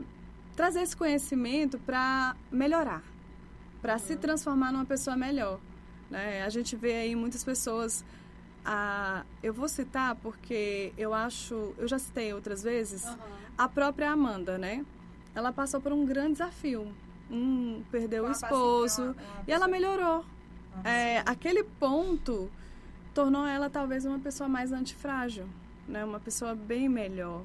[0.56, 3.04] trazer esse conhecimento para melhorar,
[3.82, 4.20] para se Uhum.
[4.20, 5.60] transformar numa pessoa melhor.
[6.10, 6.44] Né?
[6.44, 8.04] A gente vê aí muitas pessoas.
[8.64, 11.74] ah, eu vou citar porque eu acho.
[11.78, 13.18] Eu já citei outras vezes Aham.
[13.58, 14.86] a própria Amanda, né?
[15.36, 16.92] Ela passou por um grande desafio.
[17.30, 19.14] Um, perdeu o Uma esposo.
[19.14, 20.26] paciente, uma- uma E ela melhorou.
[20.84, 22.50] É, aquele ponto
[23.14, 25.46] tornou ela talvez uma pessoa mais antifrágil,
[25.88, 26.04] né?
[26.04, 27.44] Uma pessoa bem melhor.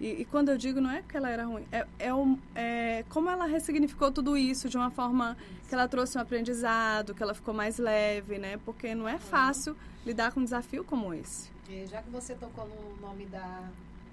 [0.00, 3.04] E, e quando eu digo, não é que ela era ruim, é, é, um- é
[3.10, 5.36] como ela ressignificou tudo isso de uma forma
[5.68, 8.58] que ela trouxe um aprendizado, que ela ficou mais leve, né?
[8.64, 11.50] Porque não é fácil lidar com um desafio como esse.
[11.68, 13.40] E já que você tocou no nome da,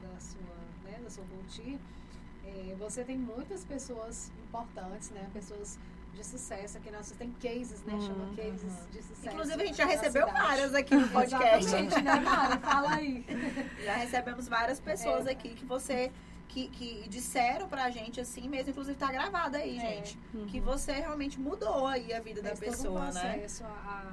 [0.01, 1.79] da sua, né, da sua Volti,
[2.45, 5.25] eh, você tem muitas pessoas importantes, né?
[5.33, 5.79] Pessoas
[6.17, 7.93] de sucesso aqui na Você tem cases, né?
[8.01, 8.35] Chama Uhum.
[8.35, 9.27] cases de sucesso.
[9.29, 10.45] Inclusive, a gente já recebeu cidade.
[10.47, 11.65] várias aqui no podcast.
[11.65, 12.57] Exatamente, né, Mari?
[12.61, 13.25] Fala aí.
[13.85, 15.31] Já recebemos várias pessoas É.
[15.31, 16.11] aqui que você.
[16.49, 19.81] Que, que disseram pra gente assim mesmo, inclusive tá gravado aí, É.
[19.81, 20.17] gente.
[20.47, 23.45] Que você realmente mudou aí a vida da Fez todo um pessoa, né?
[23.63, 24.03] A,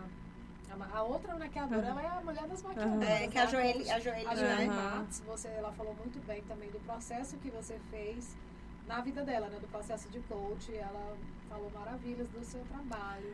[0.95, 3.09] a, a outra maquiadora, ela é a mulher das maquiadoras.
[3.09, 3.51] É, que a né?
[3.51, 4.75] Joeli, a Joeli, A Joeli né?
[4.75, 8.37] Matos, você, ela falou muito bem também do processo que você fez
[8.87, 9.59] na vida dela, né?
[9.61, 10.75] Do processo de coach.
[10.75, 11.17] Ela
[11.49, 13.33] falou maravilhas do seu trabalho.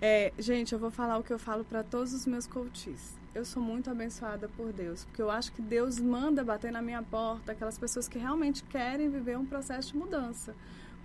[0.00, 3.14] É, gente, eu vou falar o que eu falo para todos os meus coaches.
[3.34, 7.02] Eu sou muito abençoada por Deus, porque eu acho que Deus manda bater na minha
[7.02, 10.54] porta aquelas pessoas que realmente querem viver um processo de mudança.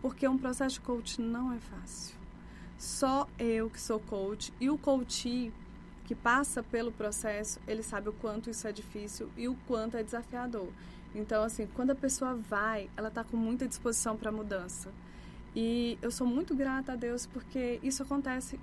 [0.01, 2.15] Porque um processo de coach não é fácil.
[2.77, 5.53] Só eu que sou coach e o coach que
[6.05, 10.03] que passa pelo processo, ele sabe o quanto isso é difícil e o quanto é
[10.03, 10.67] desafiador.
[11.15, 14.89] Então, assim, quando a pessoa vai, ela está com muita disposição para mudança.
[15.55, 18.59] E eu sou muito grata a Deus porque isso acontece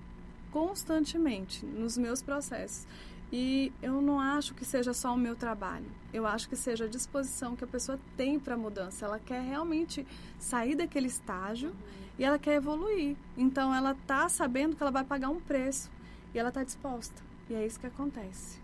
[0.50, 2.86] constantemente nos meus processos.
[3.32, 5.86] E eu não acho que seja só o meu trabalho.
[6.12, 9.06] Eu acho que seja a disposição que a pessoa tem para a mudança.
[9.06, 10.04] Ela quer realmente
[10.36, 11.72] sair daquele estágio
[12.18, 13.16] e ela quer evoluir.
[13.36, 15.88] Então ela tá sabendo que ela vai pagar um preço
[16.34, 17.22] e ela tá disposta.
[17.48, 18.59] E é isso que acontece.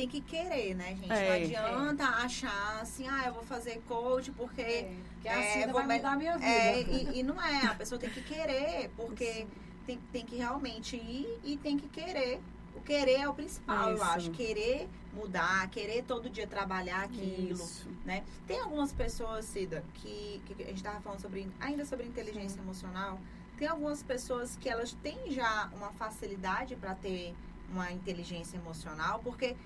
[0.00, 1.12] É, tem que querer, né, gente?
[1.12, 1.48] É.
[1.70, 4.62] Não adianta achar assim, ah, eu vou fazer coach porque.
[4.62, 6.50] É, que é, assim vou vai mudar a minha vida.
[6.50, 9.46] É, e, e não é, a pessoa tem que querer, porque
[9.86, 12.40] tem, tem que realmente ir e tem que querer.
[12.74, 14.04] O querer é o principal, eu Isso.
[14.04, 14.30] acho.
[14.30, 17.52] Querer mudar, querer todo dia trabalhar aquilo.
[17.52, 17.86] Isso.
[18.04, 18.24] né?
[18.46, 23.20] Tem algumas pessoas, Cida, que, que a gente estava falando sobre, ainda sobre inteligência emocional.
[23.58, 27.34] Tem algumas pessoas que elas têm já uma facilidade para ter
[27.70, 29.56] uma inteligência emocional, porque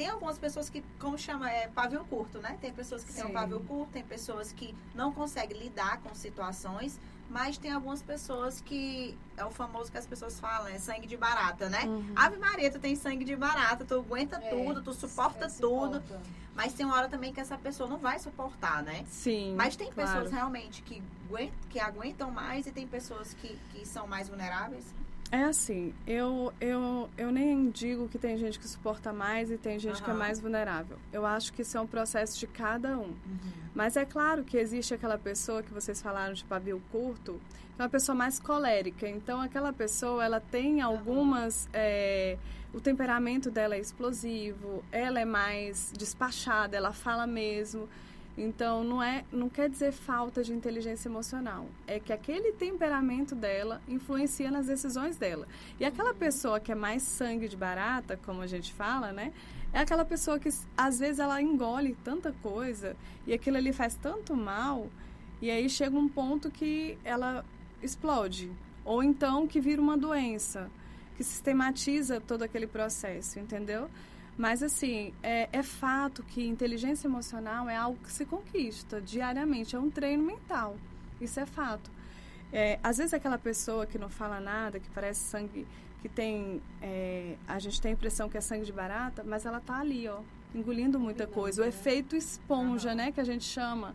[0.00, 2.56] tem algumas pessoas que, como chama, é pavio curto, né?
[2.58, 3.32] Tem pessoas que têm um Sim.
[3.34, 9.14] pavio curto, tem pessoas que não conseguem lidar com situações, mas tem algumas pessoas que
[9.36, 11.82] é o famoso que as pessoas falam, é sangue de barata, né?
[11.84, 12.14] Uhum.
[12.16, 15.96] Ave Maria, tu tem sangue de barata, tu aguenta É, tudo, tu suporta é, tudo.
[16.00, 16.20] suporta.
[16.54, 19.04] Mas tem uma hora também que essa pessoa não vai suportar, né?
[19.06, 19.54] Sim.
[19.54, 20.12] Mas tem claro.
[20.12, 24.86] pessoas realmente que, aguen- que aguentam mais e tem pessoas que, que são mais vulneráveis.
[25.32, 29.78] É assim, eu, eu, eu nem digo que tem gente que suporta mais e tem
[29.78, 30.98] gente que é mais vulnerável.
[31.12, 33.14] Eu acho que isso é um processo de cada um.
[33.72, 37.40] Mas é claro que existe aquela pessoa que vocês falaram de pavio curto,
[37.76, 39.08] que é uma pessoa mais colérica.
[39.08, 41.68] Então, aquela pessoa, ela tem algumas...
[41.72, 42.36] é,
[42.72, 47.88] o temperamento dela é explosivo, ela é mais despachada, ela fala mesmo.
[48.42, 51.66] Então, não, é, não quer dizer falta de inteligência emocional.
[51.86, 55.46] É que aquele temperamento dela influencia nas decisões dela.
[55.78, 59.30] E aquela pessoa que é mais sangue de barata, como a gente fala, né?
[59.74, 64.34] É aquela pessoa que, às vezes, ela engole tanta coisa e aquilo ali faz tanto
[64.34, 64.88] mal,
[65.42, 67.44] e aí chega um ponto que ela
[67.82, 68.50] explode.
[68.86, 70.70] Ou então que vira uma doença,
[71.14, 73.90] que sistematiza todo aquele processo, entendeu?
[74.40, 79.78] Mas, assim, é, é fato que inteligência emocional é algo que se conquista diariamente, é
[79.78, 80.78] um treino mental.
[81.20, 81.90] Isso é fato.
[82.50, 85.66] É, às vezes, aquela pessoa que não fala nada, que parece sangue,
[86.00, 86.62] que tem.
[86.80, 90.08] é, a gente tem a impressão que é sangue de barata, mas ela tá ali,
[90.08, 90.20] ó,
[90.54, 91.60] engolindo muita coisa.
[91.60, 91.68] O né?
[91.68, 93.94] efeito esponja, né, que a gente chama,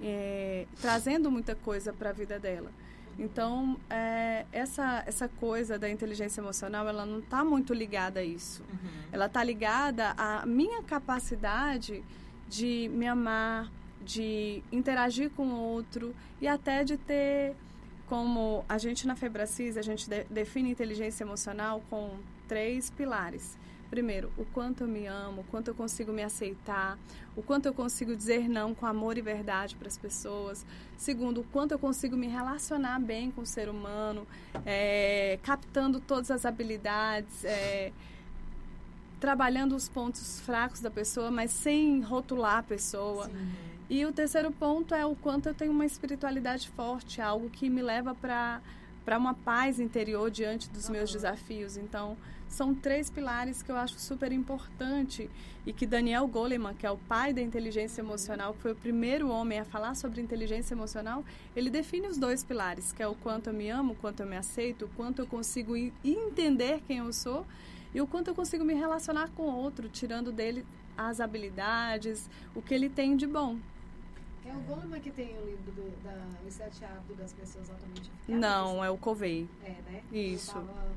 [0.00, 2.72] é, trazendo muita coisa para a vida dela.
[3.18, 8.62] Então, é, essa, essa coisa da inteligência emocional, ela não está muito ligada a isso.
[9.12, 12.02] Ela está ligada à minha capacidade
[12.48, 13.70] de me amar,
[14.04, 17.54] de interagir com o outro e até de ter,
[18.08, 22.10] como a gente na Febracis, a gente de- define inteligência emocional com
[22.48, 23.56] três pilares.
[23.92, 26.98] Primeiro, o quanto eu me amo, o quanto eu consigo me aceitar,
[27.36, 30.64] o quanto eu consigo dizer não com amor e verdade para as pessoas.
[30.96, 34.26] Segundo, o quanto eu consigo me relacionar bem com o ser humano,
[34.64, 37.92] é, captando todas as habilidades, é,
[39.20, 43.30] trabalhando os pontos fracos da pessoa, mas sem rotular a pessoa.
[43.90, 47.82] E o terceiro ponto é o quanto eu tenho uma espiritualidade forte, algo que me
[47.82, 48.62] leva para
[49.04, 51.18] para uma paz interior diante dos meus Aham.
[51.18, 51.76] desafios.
[51.76, 52.16] Então,
[52.54, 55.30] são três pilares que eu acho super importante
[55.64, 59.28] e que Daniel Goleman, que é o pai da inteligência emocional, que foi o primeiro
[59.28, 63.48] homem a falar sobre inteligência emocional, ele define os dois pilares, que é o quanto
[63.48, 66.98] eu me amo, o quanto eu me aceito, o quanto eu consigo en- entender quem
[66.98, 67.46] eu sou
[67.94, 70.64] e o quanto eu consigo me relacionar com o outro, tirando dele
[70.96, 73.56] as habilidades, o que ele tem de bom.
[74.44, 78.10] É o Goleman que tem o livro do, da, Os Sete Hábitos das Pessoas Altamente
[78.10, 78.40] Eficazes?
[78.40, 79.48] Não, é o Covey.
[79.64, 80.02] É, né?
[80.12, 80.50] Isso.
[80.58, 80.92] Eu tava-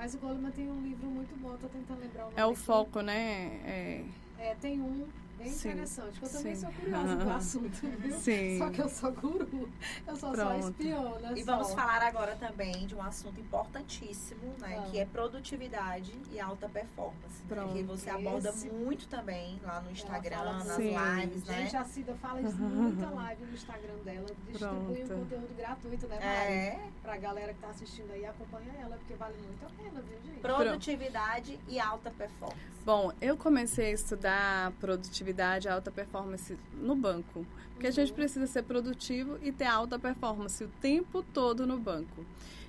[0.00, 2.52] Mas o Goleman tem um livro muito bom, tô tentando lembrar o nome É o
[2.52, 2.58] aqui.
[2.60, 3.60] foco, né?
[3.66, 4.04] É,
[4.38, 5.06] É, tem um
[5.40, 6.18] bem Sim, interessante.
[6.20, 6.60] que Eu também sim.
[6.60, 8.18] sou curiosa do assunto, viu?
[8.18, 8.58] Sim.
[8.58, 9.68] Só que eu sou guru.
[10.06, 10.68] Eu sou só Pronto.
[10.70, 11.32] espiona.
[11.38, 11.52] E só.
[11.56, 14.76] vamos falar agora também de um assunto importantíssimo, né?
[14.78, 14.90] Ah.
[14.90, 17.42] Que é produtividade e alta performance.
[17.42, 17.72] né, Pronto.
[17.74, 20.94] Que você aborda Esse- muito também lá no Instagram, nas Sim.
[20.96, 21.62] lives, né?
[21.62, 24.26] Gente, a Cida fala isso muita live no Instagram dela.
[24.46, 25.20] Distribui um Pronto.
[25.20, 26.52] conteúdo gratuito, né, Mari?
[26.52, 30.18] É, Pra galera que tá assistindo aí, acompanha ela, porque vale muito a pena, viu,
[30.24, 30.40] gente?
[30.40, 32.60] produtividade e alta performance.
[32.84, 35.29] Bom, eu comecei a estudar produtividade
[35.68, 37.46] e alta performance no banco.
[37.72, 38.14] Porque a gente Uhum.
[38.16, 42.24] precisa ser produtivo e ter alta performance o tempo todo no banco.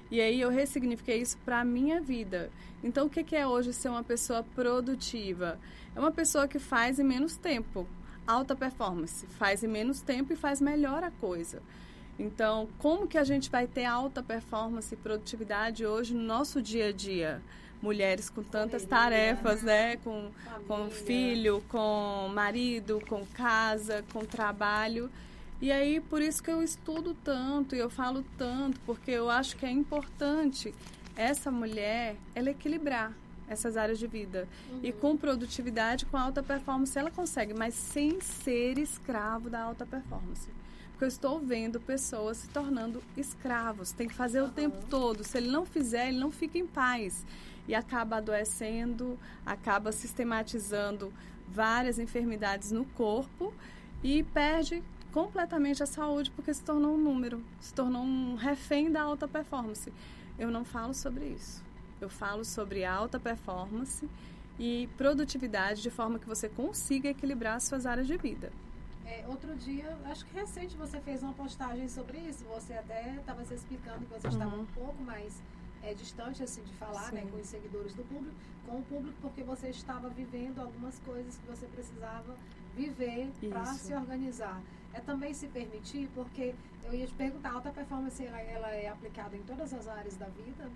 [0.09, 2.49] E aí eu ressignifiquei isso para a minha vida.
[2.83, 5.57] Então, o que é hoje ser uma pessoa produtiva?
[5.95, 7.87] É uma pessoa que faz em menos tempo.
[8.27, 9.25] Alta performance.
[9.27, 11.61] Faz em menos tempo e faz melhor a coisa.
[12.19, 16.87] Então, como que a gente vai ter alta performance e produtividade hoje no nosso dia
[16.87, 17.41] a dia?
[17.81, 19.97] Mulheres com tantas tarefas, né?
[19.97, 20.29] Com,
[20.67, 25.09] com filho, com marido, com casa, com trabalho.
[25.61, 29.55] E aí, por isso que eu estudo tanto e eu falo tanto, porque eu acho
[29.57, 30.73] que é importante
[31.15, 33.13] essa mulher, ela equilibrar
[33.47, 34.47] essas áreas de vida.
[34.81, 40.49] E com produtividade, com alta performance, ela consegue, mas sem ser escravo da alta performance.
[40.91, 43.91] Porque eu estou vendo pessoas se tornando escravos.
[43.91, 45.23] Tem que fazer o tempo todo.
[45.23, 47.25] Se ele não fizer, ele não fica em paz.
[47.67, 51.13] E acaba adoecendo, acaba sistematizando
[51.47, 53.53] várias enfermidades no corpo
[54.03, 59.01] e perde completamente a saúde porque se tornou um número, se tornou um refém da
[59.01, 59.91] alta performance.
[60.39, 61.61] Eu não falo sobre isso.
[61.99, 64.09] Eu falo sobre alta performance
[64.57, 68.51] e produtividade de forma que você consiga equilibrar as suas áreas de vida.
[69.05, 72.43] É, outro dia, acho que recente você fez uma postagem sobre isso.
[72.45, 74.61] Você até estava se explicando que você estava Uhum.
[74.61, 75.41] um pouco mais
[75.83, 78.35] é, distante assim de falar, né, com os seguidores do público,
[78.67, 82.35] com o público, porque você estava vivendo algumas coisas que você precisava
[82.75, 84.61] viver para se organizar.
[84.93, 88.89] É também se permitir, porque eu ia te perguntar, a alta performance ela, ela é
[88.89, 90.69] aplicada em todas as áreas da vida?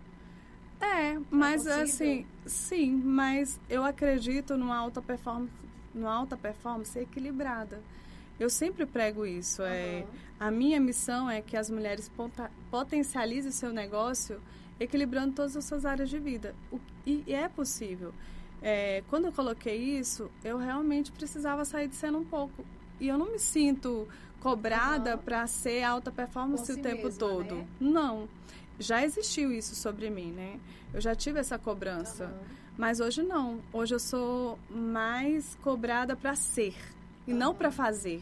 [0.80, 1.84] É, mas possível?
[1.84, 5.52] assim, sim, mas eu acredito numa alta performance,
[5.94, 7.82] numa alta performance equilibrada.
[8.40, 9.62] Eu sempre prego isso.
[9.62, 10.08] É, Aham.
[10.40, 12.12] a minha missão é que as mulheres
[12.70, 14.42] potencializem o seu negócio
[14.80, 16.56] equilibrando todas as suas áreas de vida.
[16.72, 18.14] O- e, e é possível.
[18.62, 22.66] É, quando eu coloquei isso, eu realmente precisava sair de cena um pouco.
[23.00, 24.08] E eu não me sinto
[24.40, 25.18] cobrada Aham.
[25.20, 27.56] para ser alta performance si o tempo mesma, todo.
[27.56, 27.68] né?
[27.80, 28.28] Não.
[28.80, 30.60] Já existiu isso sobre mim, né?
[30.94, 32.26] Eu já tive essa cobrança.
[32.26, 32.40] Aham.
[32.78, 33.60] Mas hoje não.
[33.72, 36.76] Hoje eu sou mais cobrada para ser
[37.26, 37.56] e não Aham.
[37.56, 38.22] para fazer.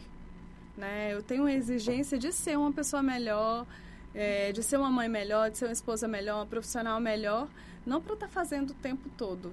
[0.76, 1.12] Né?
[1.12, 3.66] Eu tenho uma exigência de ser uma pessoa melhor,
[4.14, 7.48] é, de ser uma mãe melhor, de ser uma esposa melhor, uma profissional melhor,
[7.84, 9.52] não para estar fazendo o tempo todo.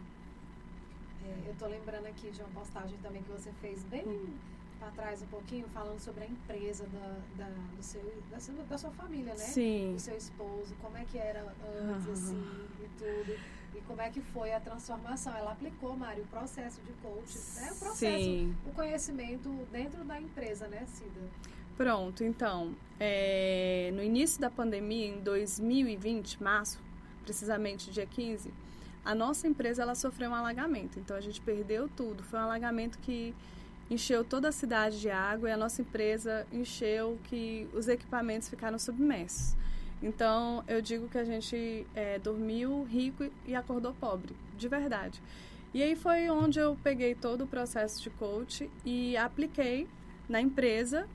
[1.26, 4.06] É, eu tô lembrando aqui de uma postagem também que você fez bem
[4.82, 8.78] para trás um pouquinho, falando sobre a empresa da, da, do seu, da, sua, da
[8.80, 9.40] sua família, né?
[9.40, 9.94] Sim.
[9.94, 11.46] Do seu esposo, como é que era
[11.86, 13.40] antes, assim, e tudo.
[13.76, 15.38] E como é que foi a transformação.
[15.38, 17.72] Ela aplicou, Mário, o processo de coach, né?
[17.72, 18.56] O processo, Sim.
[18.66, 21.22] o conhecimento dentro da empresa, né, Cida?
[21.78, 26.80] Pronto, então, é, no início da pandemia, em 2020, março,
[27.24, 28.52] precisamente dia 15,
[29.04, 31.00] a nossa empresa ela sofreu um alagamento.
[31.00, 32.24] Então a gente perdeu tudo.
[32.24, 33.34] Foi um alagamento que
[33.90, 38.78] encheu toda a cidade de água e a nossa empresa encheu que os equipamentos ficaram
[38.78, 39.56] submersos.
[40.02, 45.22] Então eu digo que a gente é, dormiu rico e acordou pobre, de verdade.
[45.74, 49.88] E aí foi onde eu peguei todo o processo de coach e apliquei
[50.28, 51.08] na empresa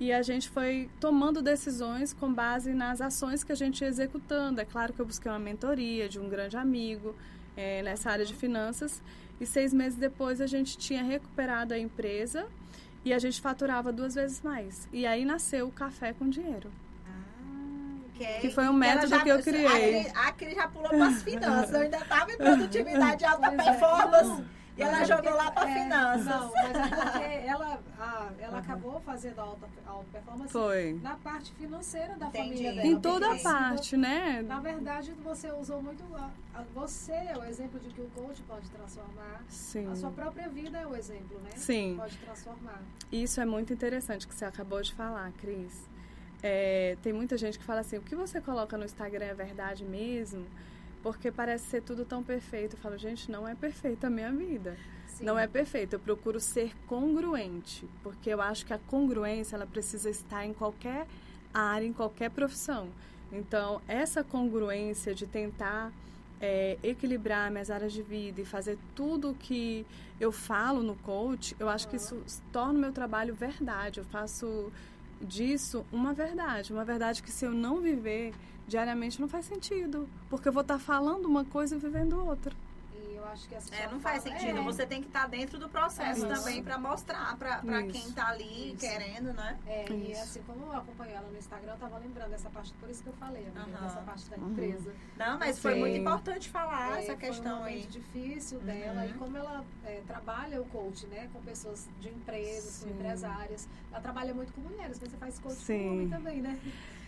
[0.00, 4.60] e a gente foi tomando decisões com base nas ações que a gente ia executando.
[4.60, 7.14] É claro que eu busquei uma mentoria de um grande amigo
[7.56, 9.02] eh, nessa área de finanças.
[9.40, 12.46] E seis meses depois a gente tinha recuperado a empresa
[13.04, 14.88] e a gente faturava duas vezes mais.
[14.92, 16.70] E aí nasceu o Café com Dinheiro.
[18.20, 20.08] é- Que foi um método já- que eu criei.
[20.14, 21.72] A Cris já pulou para as finanças.
[21.72, 23.56] Eu ainda estava em produtividade alta é.
[23.56, 24.28] performance.
[24.42, 26.24] Não, E ela é jogou lá para é, finanças.
[26.24, 31.00] Não, mas é porque ela, a- ela acabou fazendo a alta, alta performance Foi.
[31.02, 32.48] na parte financeira da Entendi.
[32.48, 32.86] família dela.
[32.86, 34.40] Em toda a porque parte, né?
[34.46, 36.04] Na verdade, você usou muito.
[36.14, 39.42] A, a- você é o exemplo de que o coach pode transformar.
[39.48, 39.90] Sim.
[39.90, 41.50] A sua própria vida é o exemplo, né?
[41.56, 41.96] Sim.
[41.98, 42.80] Pode transformar.
[43.10, 45.88] Isso é muito interessante que você acabou de falar, Cris.
[46.40, 49.84] É, tem muita gente que fala assim, o que você coloca no Instagram é verdade
[49.84, 50.46] mesmo?
[51.02, 52.76] Porque parece ser tudo tão perfeito.
[52.76, 54.76] Eu falo, gente, não é perfeita a minha vida.
[55.06, 55.24] Sim.
[55.24, 55.94] Não é perfeito.
[55.94, 61.06] Eu procuro ser congruente, porque eu acho que a congruência ela precisa estar em qualquer
[61.52, 62.88] área, em qualquer profissão.
[63.32, 65.92] Então, essa congruência de tentar
[66.40, 69.84] é, equilibrar minhas áreas de vida e fazer tudo o que
[70.20, 72.22] eu falo no coach, eu acho que isso
[72.52, 74.00] torna o meu trabalho verdade.
[74.00, 74.72] Eu faço
[75.20, 78.32] disso uma verdade, uma verdade que se eu não viver
[78.72, 82.54] diariamente não faz sentido, porque eu vou estar falando uma coisa e vivendo outra.
[82.94, 84.58] E eu acho que essa É, não faz fala- sentido.
[84.58, 86.28] É, Você tem que estar dentro do processo Isso.
[86.34, 88.78] também para mostrar para quem tá ali Isso.
[88.78, 89.58] querendo, né?
[89.66, 90.20] É, e Isso.
[90.22, 93.08] assim, como eu acompanho ela no Instagram, eu tava lembrando dessa parte, por isso que
[93.08, 94.50] eu falei, amiga, dessa parte da Uhum.
[94.50, 94.92] empresa.
[95.16, 95.80] Não, mas foi Sim.
[95.80, 97.82] muito importante falar É, essa foi um questão aí.
[97.86, 98.64] difícil Uhum.
[98.66, 102.88] dela e como ela é, trabalha o coach, né, com pessoas de empresas, Sim.
[102.88, 103.66] com empresárias.
[103.90, 105.78] Ela trabalha muito com mulheres, mas você faz coach Sim.
[105.84, 106.58] com homem também, né?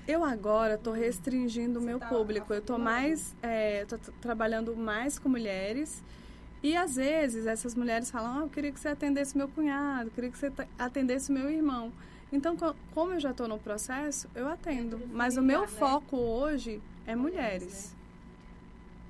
[0.08, 2.52] Eu agora estou restringindo o meu tá público.
[2.52, 6.02] Eu estou mais, é, tô trabalhando mais com mulheres.
[6.62, 10.10] E às vezes essas mulheres falam: ah, eu queria que você atendesse meu cunhado, eu
[10.12, 11.92] queria que você atendesse meu irmão.
[12.32, 14.98] Então, co- como eu já estou no processo, eu atendo.
[14.98, 15.66] Do Mas o meu né?
[15.66, 17.94] foco hoje é mulheres.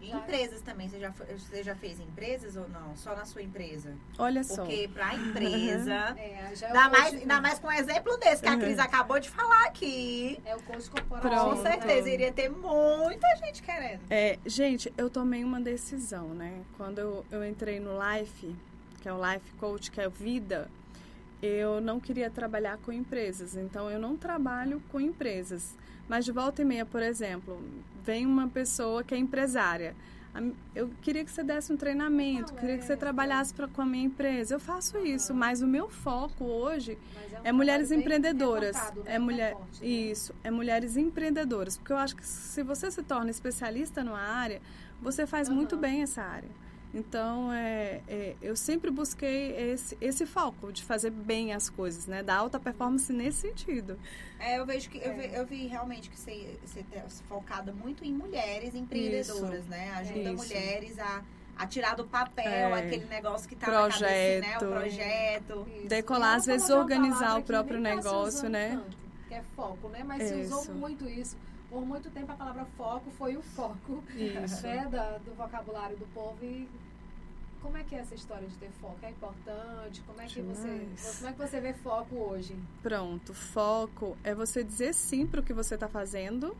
[0.01, 2.96] E empresas também, você já, você já fez empresas ou não?
[2.96, 3.94] Só na sua empresa?
[4.18, 4.62] Olha só.
[4.64, 8.16] Porque pra empresa, É, já é o ainda, coach- mais, ainda mais com um exemplo
[8.18, 8.61] desse que a Uhum.
[8.61, 10.40] Cris acabou de falar aqui.
[10.44, 11.51] É o coach corporativo.
[11.51, 12.14] Com certeza né?
[12.14, 14.01] iria ter muita gente querendo.
[14.09, 16.62] É, gente, eu tomei uma decisão, né?
[16.78, 18.57] Quando eu, eu entrei no Life,
[19.03, 20.68] que é o Life Coach, que é vida,
[21.42, 23.55] eu não queria trabalhar com empresas.
[23.55, 25.74] Então, eu não trabalho com empresas.
[26.11, 27.63] Mas de volta e meia, por exemplo,
[28.03, 29.95] vem uma pessoa que é empresária.
[30.75, 32.97] Eu queria que você desse um treinamento, queria que você Palestra.
[32.97, 34.57] trabalhasse pra, com a minha empresa.
[34.57, 38.75] Eu faço isso, mas o meu foco hoje Mas um é mulheres empreendedoras.
[38.77, 39.03] né?
[39.05, 39.89] É mulher, Recorte, né?
[39.89, 44.61] isso, é mulheres empreendedoras, porque eu acho que se você se torna especialista numa área,
[45.01, 45.59] você faz Aham.
[45.59, 46.51] muito bem essa área.
[46.93, 52.20] Então, é, é, eu sempre busquei esse, esse foco de fazer bem as coisas, né?
[52.22, 53.97] Da alta performance nesse sentido.
[54.41, 55.14] É, eu vejo que eu, É.
[55.28, 59.93] vi, eu vi realmente que você, você tá focada muito em mulheres empreendedoras, né?
[59.93, 60.36] Ajuda Isso.
[60.36, 61.22] mulheres a,
[61.57, 62.80] a tirar do papel É.
[62.80, 64.57] aquele negócio que tá na cabeça, né?
[64.57, 64.68] O Projeto.
[64.68, 65.68] projeto.
[65.78, 65.88] Isso.
[65.88, 68.70] Decolar, E às vezes, organizar o próprio tá negócio, né?
[68.70, 68.97] tanto,
[69.28, 70.03] que é foco, né?
[70.05, 70.59] Mas se Isso.
[70.59, 71.36] usou muito isso.
[71.71, 74.03] Por muito tempo a palavra foco foi o foco
[74.62, 76.68] né, da- do vocabulário do povo e
[77.62, 78.97] como é que é essa história de ter foco?
[79.03, 80.01] É importante?
[80.07, 82.57] Como é que você, como é que você vê foco hoje?
[82.83, 86.57] Pronto, foco é você dizer sim para o que você está fazendo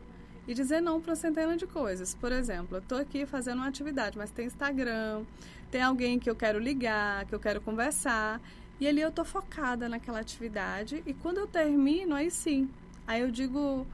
[0.47, 2.15] e dizer não para uma centena de coisas.
[2.15, 5.23] Por exemplo, eu estou aqui fazendo uma atividade, mas tem Instagram,
[5.69, 8.39] tem alguém que eu quero ligar, que eu quero conversar,
[8.79, 12.69] e ali eu estou focada naquela atividade e quando eu termino, aí sim,
[13.07, 13.85] aí eu digo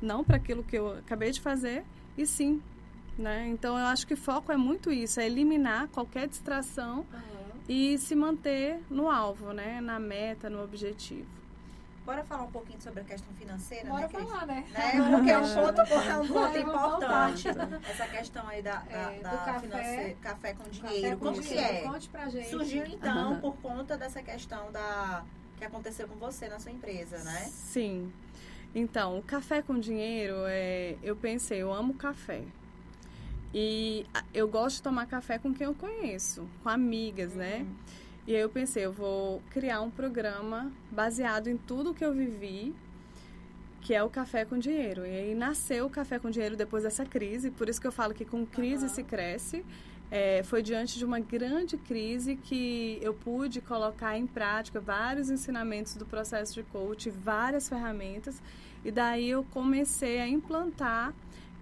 [0.00, 1.84] não para aquilo que eu acabei de fazer
[2.16, 2.62] e sim.
[3.18, 3.46] Né?
[3.48, 7.06] Então eu acho que foco é muito isso, é eliminar qualquer distração
[7.68, 9.80] e se manter no alvo, né?
[9.80, 11.26] na meta, no objetivo.
[12.04, 14.64] Bora falar um pouquinho sobre a questão financeira, Bora né, falar, né?
[14.70, 14.92] Né?
[15.10, 17.48] Porque é um ponto, é um ponto importante.
[17.90, 20.16] Essa questão aí da, da, É, do da café.
[20.22, 21.16] café com Café dinheiro.
[21.18, 21.74] com Como que dinheiro.
[21.74, 21.80] é?
[21.80, 22.48] Conte pra gente.
[22.50, 23.40] Surgiu então Aham.
[23.40, 25.24] por conta dessa questão da
[25.58, 27.40] que aconteceu com você na sua empresa, né?
[27.50, 28.12] Sim.
[28.78, 32.42] Então, o café com dinheiro, é, eu pensei, eu amo café.
[33.54, 34.04] E
[34.34, 37.60] eu gosto de tomar café com quem eu conheço, com amigas, né?
[37.60, 37.74] Uhum.
[38.26, 42.74] E aí eu pensei, eu vou criar um programa baseado em tudo que eu vivi,
[43.80, 45.06] que é o Café com Dinheiro.
[45.06, 48.12] E aí nasceu o Café com Dinheiro depois dessa crise, por isso que eu falo
[48.12, 48.94] que com crise Aham.
[48.94, 49.64] se cresce.
[50.10, 55.96] É, foi diante de uma grande crise que eu pude colocar em prática vários ensinamentos
[55.96, 58.40] do processo de coach, várias ferramentas,
[58.84, 61.12] e daí eu comecei a implantar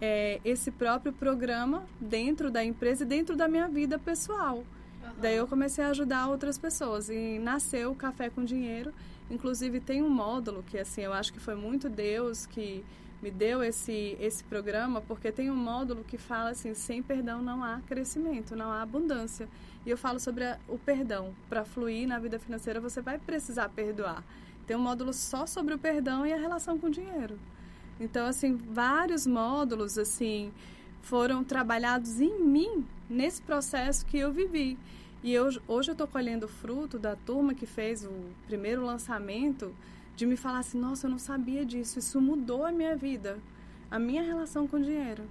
[0.01, 4.62] é, esse próprio programa dentro da empresa e dentro da minha vida pessoal.
[5.03, 5.14] Aham.
[5.20, 8.92] Daí eu comecei a ajudar outras pessoas e nasceu o Café com Dinheiro.
[9.30, 12.84] Inclusive tem um módulo que assim, eu acho que foi muito Deus que
[13.25, 17.64] me deu esse esse programa, porque tem um módulo que fala assim, sem perdão não
[17.64, 19.49] há crescimento, não há abundância.
[19.87, 21.35] E eu falo sobre a- o perdão.
[21.49, 24.22] Para fluir na vida financeira, você vai precisar perdoar.
[24.66, 27.39] Tem um módulo só sobre o perdão e a relação com o dinheiro.
[27.99, 30.53] Então, assim, vários módulos assim
[31.01, 34.77] foram trabalhados em mim nesse processo que eu vivi.
[35.22, 38.12] E eu, hoje eu estou colhendo fruto da turma que fez o
[38.47, 39.75] primeiro lançamento
[40.17, 43.39] de me falar assim, nossa, eu não sabia disso, isso mudou a minha vida,
[43.91, 45.29] a minha relação com o dinheiro.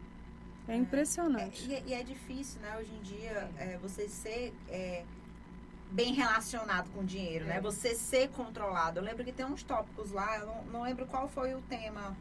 [0.68, 1.70] É É, impressionante.
[1.70, 5.04] e, e é difícil, né, hoje em dia, é, você ser é,
[5.92, 7.58] bem relacionado com o dinheiro, né?
[7.58, 7.62] É.
[7.62, 9.00] Você ser controlado.
[9.00, 12.16] Eu lembro que tem uns tópicos lá, eu não, não lembro qual foi o tema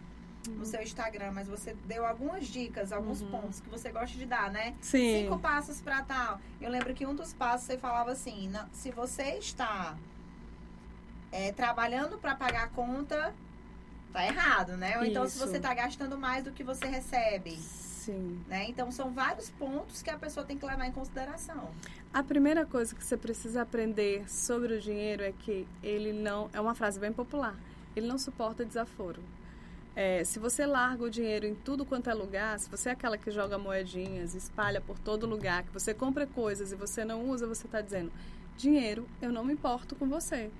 [0.48, 3.30] no seu Instagram, mas você deu algumas dicas, alguns Uhum.
[3.30, 4.74] pontos que você gosta de dar, né?
[4.80, 6.40] Sim, Cinco passos para tal.
[6.60, 9.96] Eu lembro que um dos passos você falava assim: não, se você está
[11.32, 13.34] é, trabalhando para pagar a conta,
[14.12, 14.98] tá errado, né?
[14.98, 15.46] Ou então se Isso.
[15.46, 18.38] você está gastando mais do que você recebe, sim.
[18.46, 18.66] né?
[18.68, 21.70] Então são vários pontos que a pessoa tem que levar em consideração.
[22.12, 26.50] A primeira coisa que você precisa aprender sobre o dinheiro é que ele não.
[26.52, 27.56] É uma frase bem popular.
[27.96, 29.22] Ele não suporta desaforo.
[29.94, 33.18] É, se você larga o dinheiro em tudo quanto é lugar, se você é aquela
[33.18, 37.46] que joga moedinhas, espalha por todo lugar, que você compra coisas e você não usa,
[37.46, 38.10] você está dizendo:
[38.56, 40.50] dinheiro, eu não me importo com você.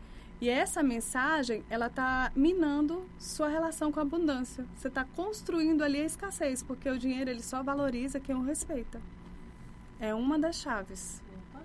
[0.43, 4.67] E essa mensagem, ela está minando sua relação com a abundância.
[4.75, 9.01] Você está construindo ali a escassez, porque o dinheiro ele só valoriza quem o respeita.
[10.01, 11.23] É uma das chaves.
[11.55, 11.63] Opa.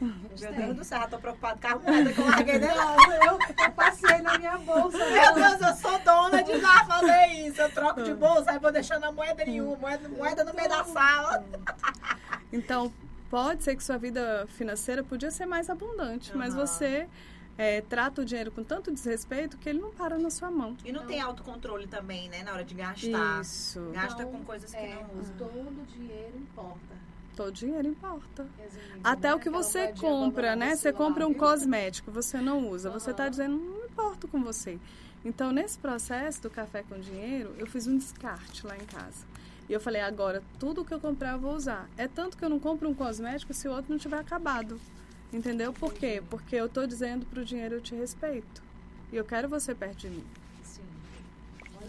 [0.00, 0.52] Meu.
[0.54, 2.96] Deus do céu, já tô preocupada com a moeda que eu larguei dela.
[2.96, 4.96] Não, eu, eu passei na minha bolsa.
[4.96, 7.60] Meu Deus, eu sou dona de já fazer isso.
[7.60, 10.82] Eu troco de bolsa, aí vou deixando a moeda nenhuma, moeda, moeda no meio da
[10.82, 11.44] sala.
[12.50, 12.90] Então,
[13.28, 16.66] pode ser que sua vida financeira podia ser mais abundante, mas Aham.
[16.66, 17.06] você
[17.56, 20.76] é, trata o dinheiro com tanto desrespeito que ele não para na sua mão.
[20.84, 21.06] E não, Não.
[21.06, 22.42] tem autocontrole também, né?
[22.42, 23.40] Na hora de gastar.
[23.40, 23.90] Isso.
[23.92, 25.32] Gasta Então, com coisas que é, não usa.
[25.38, 26.94] Todo dinheiro importa.
[27.36, 28.46] Todo dinheiro importa.
[28.58, 29.34] resumindo, Até né?
[29.34, 30.76] o que Aquela você moedinha compra, né?
[30.76, 31.38] Você compra um viu?
[31.38, 32.90] cosmético, você não usa.
[32.90, 34.78] Você está dizendo, não importa com você.
[35.24, 39.24] Então, nesse processo do café com dinheiro, eu fiz um descarte lá em casa.
[39.68, 41.88] E eu falei, agora, tudo que eu comprar eu vou usar.
[41.96, 44.78] É tanto que eu não compro um cosmético se o outro não tiver acabado.
[45.34, 45.72] Entendeu?
[45.72, 46.22] Por quê?
[46.30, 48.62] Porque eu tô dizendo pro dinheiro, eu te respeito.
[49.12, 50.24] E eu quero você perto de mim.
[50.62, 50.82] Sim.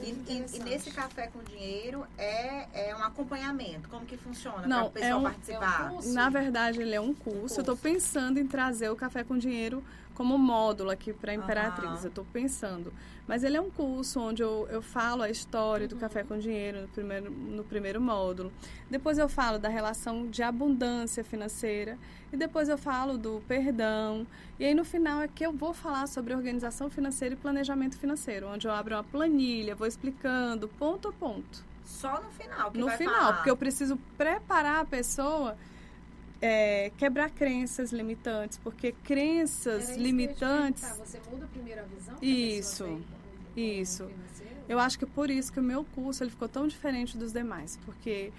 [0.01, 3.87] E, e- e nesse café com dinheiro é, é um acompanhamento.
[3.87, 5.81] Como que funciona Não, para a pessoa é um- participar?
[5.81, 6.13] é um curso.
[6.13, 7.59] Na verdade, ele é um curso.
[7.59, 7.83] Eu tô curso.
[7.83, 9.83] pensando em trazer o Café com Dinheiro
[10.15, 11.91] como módulo aqui para Imperatriz.
[11.91, 12.05] Aham.
[12.05, 12.91] Eu tô pensando.
[13.27, 16.81] Mas ele é um curso onde eu, eu falo a história do Café com Dinheiro
[16.81, 18.51] no primeiro, no primeiro módulo.
[18.89, 21.97] Depois eu falo da relação de abundância financeira.
[22.31, 24.25] E depois eu falo do perdão.
[24.59, 28.47] E aí no final é que eu vou falar sobre organização financeira e planejamento financeiro.
[28.47, 32.89] Onde eu abro uma planilha, vou explicando ponto a ponto Só no final que no
[32.91, 33.33] final, falar.
[33.33, 35.57] porque eu preciso preparar a pessoa
[36.45, 42.15] é, quebrar crenças limitantes, porque crenças isso que limitantes, perguntar, Você muda primeiro a visão?
[42.17, 43.01] que a Isso,
[43.55, 44.07] isso.
[44.69, 47.31] eu acho que é por isso que o meu curso ele ficou tão diferente dos
[47.33, 48.31] demais, porque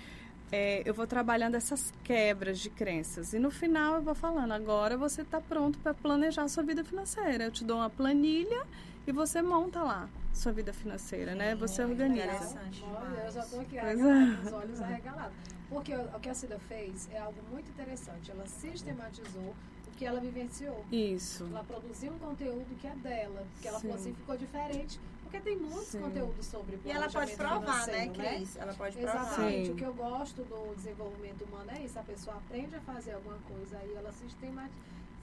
[0.53, 4.97] é, eu vou trabalhando essas quebras de crenças e no final eu vou falando, agora
[4.97, 7.45] você está pronto para planejar a sua vida financeira.
[7.45, 8.63] Eu te dou uma planilha
[9.05, 11.55] e você monta lá sua vida financeira, né?
[11.55, 12.25] Você muito organiza.
[12.25, 14.37] interessante Olha, eu já estou aqui arregalada, é.
[14.37, 15.37] com os olhos arregalados.
[15.69, 18.31] Porque o, que a Cida fez é algo muito interessante.
[18.31, 19.55] Ela sistematizou
[19.87, 20.85] o que ela vivenciou.
[20.93, 21.45] Isso.
[21.51, 23.45] Ela produziu um conteúdo que é dela.
[23.61, 24.03] Que ela falou Sim.
[24.03, 25.01] assim, ficou diferente.
[25.23, 26.01] Porque tem muitos Sim.
[26.01, 28.57] conteúdos sobre E ela pode provar, né, Cris?
[28.57, 29.23] Ela pode provar.
[29.23, 29.67] Exatamente.
[29.67, 29.73] Sim.
[29.73, 31.99] O que eu gosto do desenvolvimento humano é isso.
[31.99, 34.71] A pessoa aprende a fazer alguma coisa, aí ela sistema,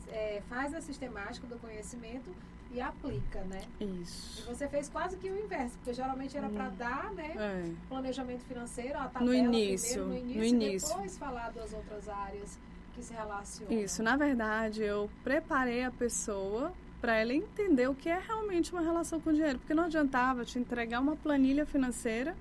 [0.09, 2.29] é, faz a sistemática do conhecimento
[2.73, 3.61] e aplica, né?
[3.79, 4.43] E Isso.
[4.47, 7.33] você fez quase que o inverso, porque geralmente era para dar, né?
[7.35, 7.71] É.
[7.87, 10.89] Planejamento financeiro, a tabela No início, primeiro, no início, no e início.
[10.89, 12.57] depois falar das outras áreas
[12.95, 13.73] que se relacionam.
[13.79, 18.81] Isso, na verdade, eu preparei a pessoa para ela entender o que é realmente uma
[18.81, 22.35] relação com o dinheiro, porque não adiantava te entregar uma planilha financeira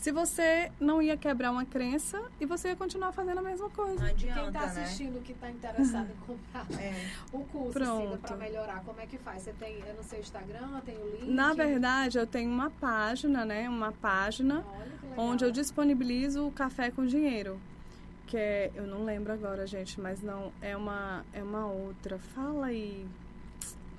[0.00, 3.70] se você não ia quebrar uma crença e você ia continuar fazendo a mesma Não
[3.74, 4.06] coisa.
[4.06, 4.66] adianta, Quem está né?
[4.84, 7.04] assistindo, que está interessado em comprar É.
[7.32, 8.18] o curso Pronto.
[8.18, 9.42] para melhorar, como é que faz?
[9.42, 11.28] Você tem é no seu Instagram, tem o link?
[11.30, 14.64] Na verdade, eu tenho uma página, né, uma página
[15.16, 17.60] onde eu disponibilizo o café com dinheiro.
[18.28, 22.18] Que é, eu não lembro agora, gente, mas não, é uma, é uma outra.
[22.18, 23.04] Fala aí.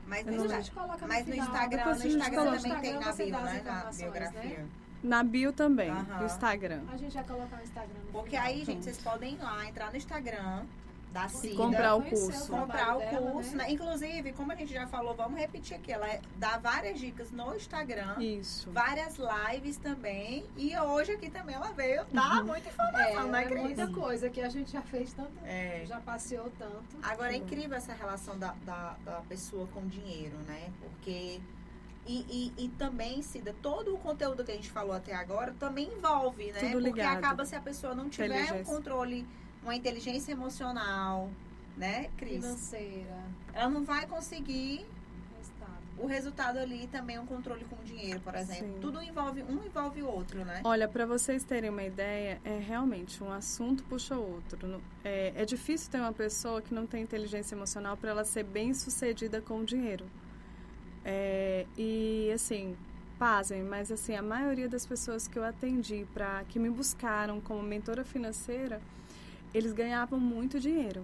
[0.08, 1.36] Mas no, não- a Insta- gente coloca no mas no.
[1.36, 3.44] Instagram, Depois no Instagram também tem na bio, né?
[3.44, 4.66] Na informações, biografia.
[5.02, 6.20] Na bio também, Aham.
[6.20, 6.82] no Instagram.
[6.92, 8.46] A gente vai colocar o Instagram no Porque final.
[8.46, 10.66] aí, gente, vocês podem ir lá, entrar no Instagram
[11.14, 11.56] da Cida.
[11.56, 12.52] comprar o curso.
[12.52, 13.72] comprar o dela, curso, né?
[13.72, 15.92] Inclusive, como a gente já falou, vamos repetir aqui.
[15.92, 18.70] Ela é- dá várias dicas no Instagram, Isso.
[18.72, 20.46] várias lives também.
[20.56, 23.62] E hoje aqui também ela veio dar muita informação, É, né, é Cris?
[23.62, 25.84] muita coisa que a gente já fez tanto, É.
[25.88, 26.84] já passeou tanto.
[27.02, 30.70] Agora é incrível essa relação da, da, da pessoa com o dinheiro, né?
[30.80, 31.40] Porque.
[32.10, 32.26] E,
[32.58, 36.52] e, e também, Cida, todo o conteúdo que a gente falou até agora também envolve,
[36.52, 36.60] né?
[36.60, 37.18] Tudo Porque ligado.
[37.18, 39.28] acaba se a pessoa não tiver um controle,
[39.62, 41.30] uma inteligência emocional,
[41.78, 42.44] né, Cris?
[42.44, 44.88] Financeira, Ela não vai conseguir
[46.00, 48.74] o resultado ali também um controle com o dinheiro, por exemplo.
[48.74, 48.80] Sim.
[48.82, 50.62] Tudo envolve, um envolve o outro, né?
[50.64, 54.82] Olha, para vocês terem uma ideia, é realmente um assunto puxa o outro.
[55.04, 58.74] É, é difícil ter uma pessoa que não tem inteligência emocional para ela ser bem
[58.74, 60.08] sucedida com o dinheiro.
[61.12, 62.78] É, e assim,
[63.18, 67.64] pasmem, mas assim, a maioria das pessoas que eu atendi para que me buscaram como
[67.64, 68.80] mentora financeira,
[69.52, 71.04] eles ganhavam muito dinheiro,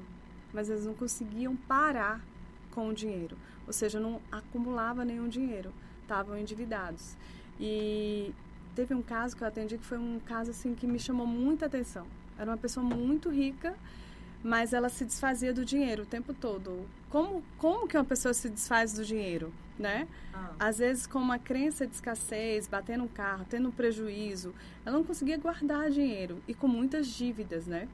[0.54, 2.24] mas eles não conseguiam parar
[2.70, 3.36] com o dinheiro,
[3.66, 7.18] ou seja, não acumulava nenhum dinheiro, estavam endividados.
[7.60, 8.32] E
[8.76, 11.66] teve um caso que eu atendi que foi um caso assim que me chamou muita
[11.66, 12.06] atenção.
[12.38, 13.76] Era uma pessoa muito rica,
[14.44, 16.88] mas ela se desfazia do dinheiro o tempo todo.
[17.10, 20.08] Como como que uma pessoa se desfaz do dinheiro, né?
[20.34, 24.54] Ah, Às vezes com uma crença de escassez, batendo um carro, tendo um prejuízo,
[24.86, 27.88] ela não conseguia guardar dinheiro e com muitas dívidas, né?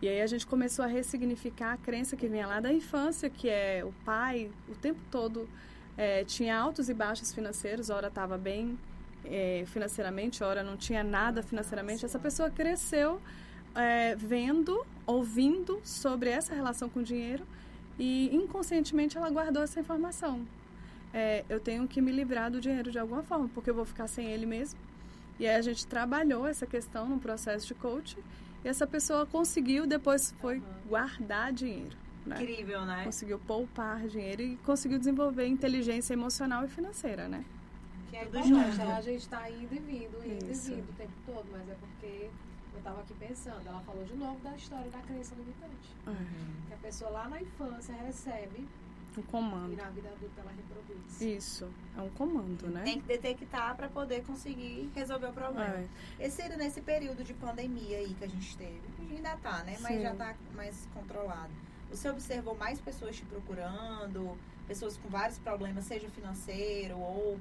[0.00, 3.48] E aí a gente começou a ressignificar a crença que vinha lá da infância, que
[3.48, 5.48] é o pai o tempo todo
[5.96, 8.76] eh, tinha altos e baixos financeiros, ora estava bem
[9.24, 12.04] eh, financeiramente, ora não tinha nada financeiramente.
[12.04, 13.20] Essa pessoa cresceu
[13.76, 17.46] eh, vendo, ouvindo sobre essa relação com o dinheiro
[17.98, 20.44] e inconscientemente ela guardou essa informação.
[21.12, 24.06] É, eu tenho que me livrar do dinheiro de alguma forma, porque eu vou ficar
[24.06, 24.78] sem ele mesmo.
[25.38, 28.20] E aí a gente trabalhou essa questão no processo de coaching
[28.64, 30.64] e essa pessoa conseguiu depois foi Aham.
[30.88, 31.96] guardar dinheiro.
[32.24, 32.40] né?
[32.40, 33.04] Incrível, né?
[33.04, 37.44] Conseguiu poupar dinheiro e conseguiu desenvolver inteligência emocional e financeira, né?
[38.10, 38.90] Que é Tudo importante, junto.
[38.90, 40.70] a gente está indo e vindo, indo Isso.
[40.70, 42.28] e vindo o tempo todo, mas é porque
[42.72, 45.96] eu estava aqui pensando, ela falou de novo da história da crença limitante.
[46.06, 48.68] É, Que a pessoa lá na infância recebe
[49.20, 49.76] um e comando.
[49.76, 51.20] na vida adulta ela reproduz.
[51.20, 52.82] Isso, é um comando, né?
[52.84, 55.76] Tem que detectar para poder conseguir resolver o problema.
[55.76, 55.86] É.
[56.20, 59.76] Esse nesse período de pandemia aí que a gente teve, a gente ainda tá, né?
[59.80, 60.02] Mas Sim.
[60.02, 61.50] já tá mais controlado.
[61.90, 64.36] Você observou mais pessoas te procurando,
[64.66, 67.38] pessoas com vários problemas, seja financeiro ou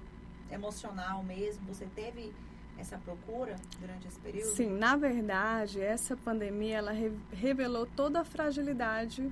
[0.52, 1.66] emocional mesmo.
[1.74, 2.34] Você teve
[2.78, 4.48] essa procura durante esse período?
[4.56, 9.32] Sim, na verdade, essa pandemia ela re- revelou toda a fragilidade,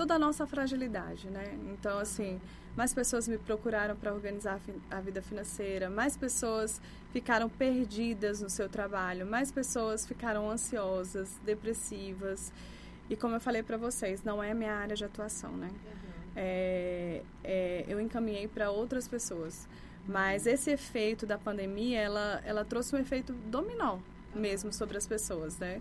[0.00, 1.44] toda a nossa fragilidade, né?
[1.74, 2.40] Então, assim,
[2.74, 4.58] mais pessoas me procuraram para organizar
[4.90, 6.80] a vida financeira, mais pessoas
[7.12, 12.50] ficaram perdidas no seu trabalho, mais pessoas ficaram ansiosas, depressivas.
[13.10, 15.68] E como eu falei para vocês, não é a minha área de atuação, né?
[15.68, 16.32] Uhum.
[16.34, 19.68] é, é, eu encaminhei para outras pessoas.
[20.08, 23.98] Mas esse efeito da pandemia, ela, ela trouxe um efeito dominó
[24.34, 25.78] mesmo sobre as pessoas, né?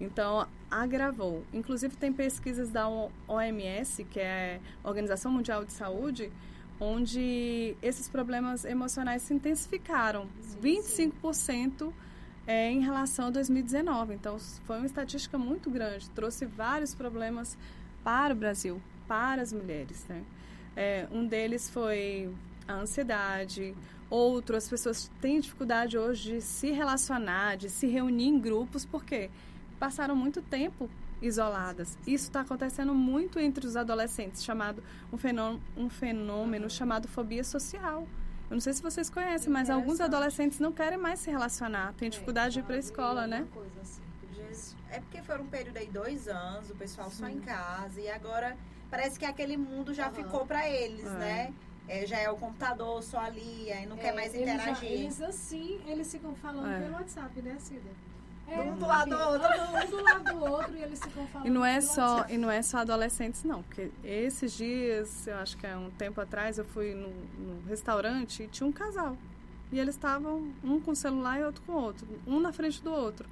[0.00, 1.44] Então, agravou.
[1.52, 2.88] Inclusive, tem pesquisas da
[3.26, 6.30] OMS, que é a Organização Mundial de Saúde,
[6.78, 10.28] onde esses problemas emocionais se intensificaram.
[10.42, 10.80] Sim,
[11.22, 11.92] 25%
[12.46, 14.14] é, em relação a 2019.
[14.14, 16.10] Então, foi uma estatística muito grande.
[16.10, 17.56] Trouxe vários problemas
[18.04, 20.22] para o Brasil, para as mulheres, né?
[20.76, 22.30] É, um deles foi
[22.68, 23.74] a ansiedade.
[24.10, 29.30] Outro, as pessoas têm dificuldade hoje de se relacionar, de se reunir em grupos, porque
[29.78, 30.88] passaram muito tempo
[31.22, 31.96] isoladas.
[32.06, 38.06] Isso está acontecendo muito entre os adolescentes, chamado um fenômeno, um fenômeno chamado fobia social.
[38.50, 42.08] Eu não sei se vocês conhecem, mas alguns adolescentes não querem mais se relacionar, têm
[42.10, 43.46] dificuldade de ir para a escola, né?
[43.82, 44.02] assim.
[44.90, 47.32] É porque foram um período aí dois anos, o pessoal só Sim.
[47.36, 48.56] em casa e agora
[48.90, 50.14] parece que aquele mundo já Aham.
[50.14, 51.10] ficou para eles, É.
[51.10, 51.54] né?
[51.88, 54.90] É, já é o computador só ali, aí não É, quer mais eles já- interagir.
[54.90, 56.80] Eles, assim, eles ficam falando É.
[56.80, 57.90] pelo WhatsApp, né, Cida?
[58.48, 59.48] Um do lado do outro.
[59.48, 62.50] Um do lado do outro e eles ficam falando E não é só e não
[62.50, 66.64] é só adolescentes não, porque esses dias, eu acho que é um tempo atrás, eu
[66.64, 69.16] fui no, no restaurante e tinha um casal.
[69.72, 72.82] E eles estavam um com o celular e outro com o outro, um na frente
[72.82, 73.28] do outro.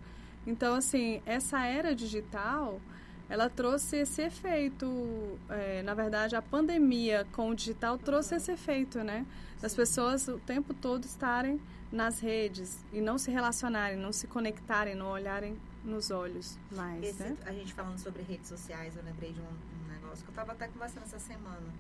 [0.47, 2.81] Então, assim, essa era digital,
[3.29, 5.39] ela trouxe esse efeito.
[5.49, 9.25] é, na verdade, a pandemia com o digital trouxe esse efeito, né?
[9.61, 11.61] Das pessoas o tempo todo estarem
[11.95, 17.23] nas redes e não se relacionarem, não se conectarem, não olharem nos olhos mais, Esse-
[17.23, 17.37] né?
[17.47, 20.53] A gente falando sobre redes sociais, eu lembrei de um, um negócio que eu tava
[20.53, 21.73] até conversando essa semana.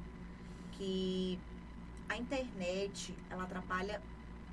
[0.72, 1.38] Que
[2.08, 4.00] a internet, ela atrapalha.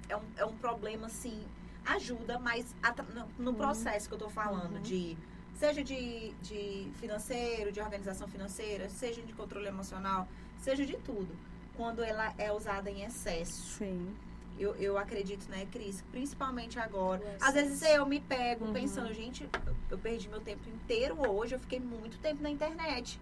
[0.09, 1.43] É um, é um problema, assim,
[1.85, 3.57] ajuda, mas atra- no, no Uhum.
[3.57, 4.81] processo que eu tô falando, Uhum.
[4.81, 5.15] de.
[5.55, 10.27] Seja de, de financeiro, de organização financeira, seja de controle emocional,
[10.59, 11.29] seja de tudo.
[11.77, 13.77] Quando ela é usada em excesso.
[13.77, 14.11] Sim.
[14.57, 16.03] Eu, eu acredito, né, Cris?
[16.11, 17.21] Principalmente agora.
[17.41, 18.73] Às vezes eu me pego Uhum.
[18.73, 23.19] pensando, gente, eu- eu perdi meu tempo inteiro hoje, eu fiquei muito tempo na internet.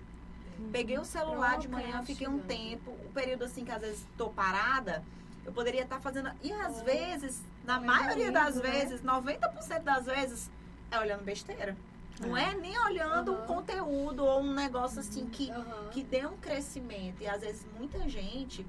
[0.72, 4.30] Peguei o celular de manhã, fiquei um tempo, o período assim que às vezes tô
[4.30, 5.02] parada,
[5.46, 6.30] eu poderia estar fazendo.
[6.44, 6.84] E às É.
[6.84, 8.62] vezes, na Olhando maioria das né?
[8.72, 10.52] vezes, 90% das vezes,
[10.92, 11.78] é olhando besteira.
[12.20, 13.44] Não é nem olhando Aham.
[13.44, 15.88] um conteúdo ou um negócio assim que Aham.
[15.92, 17.22] que dê um crescimento.
[17.22, 18.66] E às vezes muita gente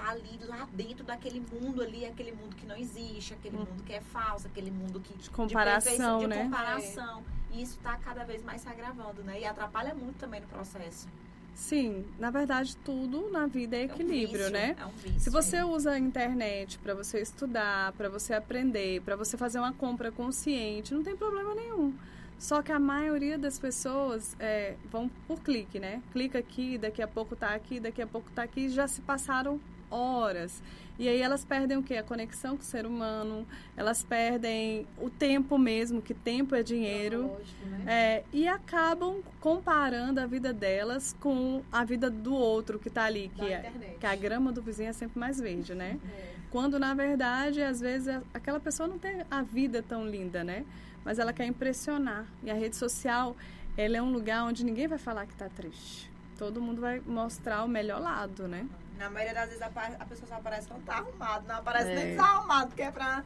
[0.00, 3.60] tá ali lá dentro daquele mundo ali, aquele mundo que não existe, aquele Hum.
[3.60, 6.44] mundo que é falso, aquele mundo que De comparação, de, de né?
[6.44, 7.22] comparação.
[7.52, 9.40] E isso tá cada vez mais se agravando, né?
[9.40, 11.06] E atrapalha muito também no processo.
[11.52, 14.76] Sim, na verdade, tudo na vida é É um equilíbrio, vício, né?
[14.78, 15.20] É um vício.
[15.20, 19.72] Se você usa a internet para você estudar, para você aprender, para você fazer uma
[19.72, 21.92] compra consciente, não tem problema nenhum.
[22.38, 26.00] Só que a maioria das pessoas é, vão por clique, né?
[26.12, 29.60] Clica aqui, daqui a pouco tá aqui, daqui a pouco tá aqui, já se passaram
[29.90, 30.62] horas.
[30.98, 31.96] E aí elas perdem o quê?
[31.96, 37.28] A conexão com o ser humano, elas perdem o tempo mesmo, que tempo é dinheiro.
[37.28, 37.84] Lógico, né?
[37.86, 43.30] É, e acabam comparando a vida delas com a vida do outro que tá ali,
[43.34, 45.98] que, é, que a grama do vizinho é sempre mais verde, né?
[46.04, 46.34] É.
[46.50, 50.66] Quando na verdade, às vezes, aquela pessoa não tem a vida tão linda, né?
[51.02, 52.26] Mas ela quer impressionar.
[52.42, 53.34] E a rede social,
[53.74, 56.10] ela é um lugar onde ninguém vai falar que tá triste.
[56.36, 58.66] Todo mundo vai mostrar o melhor lado, né?
[59.00, 61.94] Na maioria das vezes apa- a pessoa só aparece quando tá arrumado, não aparece É.
[61.94, 63.24] nem desarrumado, porque é pra.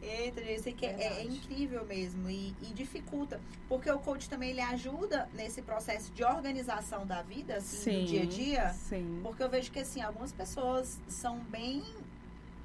[0.00, 1.28] Eita, gente, isso aqui é, é Verdade.
[1.28, 3.38] incrível mesmo e, e dificulta.
[3.68, 8.22] Porque o coach também ele ajuda nesse processo de organização da vida, assim, do dia
[8.22, 8.68] a dia.
[8.72, 9.20] Sim.
[9.22, 11.84] Porque eu vejo que, assim, algumas pessoas são bem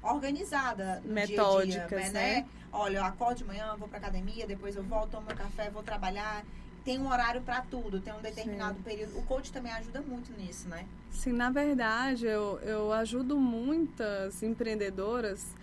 [0.02, 2.46] organizadas no Metódicas, dia a dia, né?
[2.72, 5.82] Olha, eu acordo de manhã, vou pra academia, depois eu volto, tomo meu café, vou
[5.82, 6.44] trabalhar.
[6.84, 8.82] Tem um horário para tudo, tem um determinado Sim.
[8.82, 9.18] período.
[9.18, 10.84] O coach também ajuda muito nisso, né?
[11.10, 15.54] Sim, na verdade, eu, eu ajudo muitas empreendedoras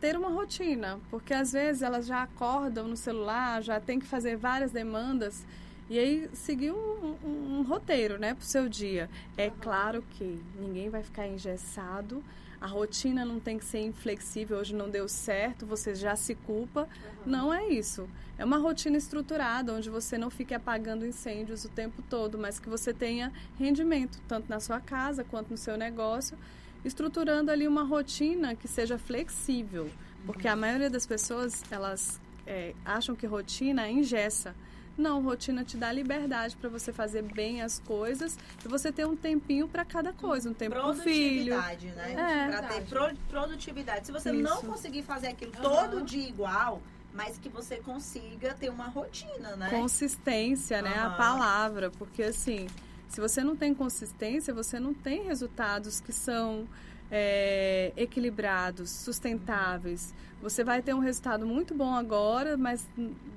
[0.00, 4.36] ter uma rotina, porque às vezes elas já acordam no celular, já tem que fazer
[4.36, 5.44] várias demandas
[5.88, 9.08] e aí seguir um, um, um roteiro, né, para o seu dia.
[9.36, 9.52] É uhum.
[9.60, 12.22] claro que ninguém vai ficar engessado,
[12.60, 16.82] a rotina não tem que ser inflexível, hoje não deu certo, você já se culpa.
[16.82, 17.32] Uhum.
[17.32, 18.08] Não é isso.
[18.38, 22.68] É uma rotina estruturada, onde você não fique apagando incêndios o tempo todo, mas que
[22.68, 26.36] você tenha rendimento, tanto na sua casa quanto no seu negócio,
[26.84, 29.90] estruturando ali uma rotina que seja flexível.
[30.26, 34.54] Porque a maioria das pessoas, elas é, acham que rotina engessa.
[34.96, 39.14] Não, rotina te dá liberdade para você fazer bem as coisas e você ter um
[39.14, 41.54] tempinho para cada coisa, um tempo pro filho.
[41.54, 42.46] Produtividade, né?
[42.46, 42.48] É.
[42.48, 44.06] Para ter pro, produtividade.
[44.06, 44.42] Se você Isso.
[44.42, 45.62] não conseguir fazer aquilo uhum.
[45.62, 46.80] todo dia igual,
[47.12, 49.70] mas que você consiga ter uma rotina, né?
[49.70, 50.94] Consistência, né?
[50.94, 51.06] Uhum.
[51.06, 52.66] A palavra, porque assim,
[53.08, 56.66] se você não tem consistência, você não tem resultados que são
[57.10, 60.14] é, equilibrados, sustentáveis.
[60.42, 62.88] Você vai ter um resultado muito bom agora, mas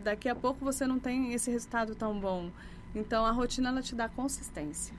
[0.04, 2.52] daqui a pouco você não tem esse resultado tão bom.
[2.94, 4.94] Então a rotina ela te dá consistência.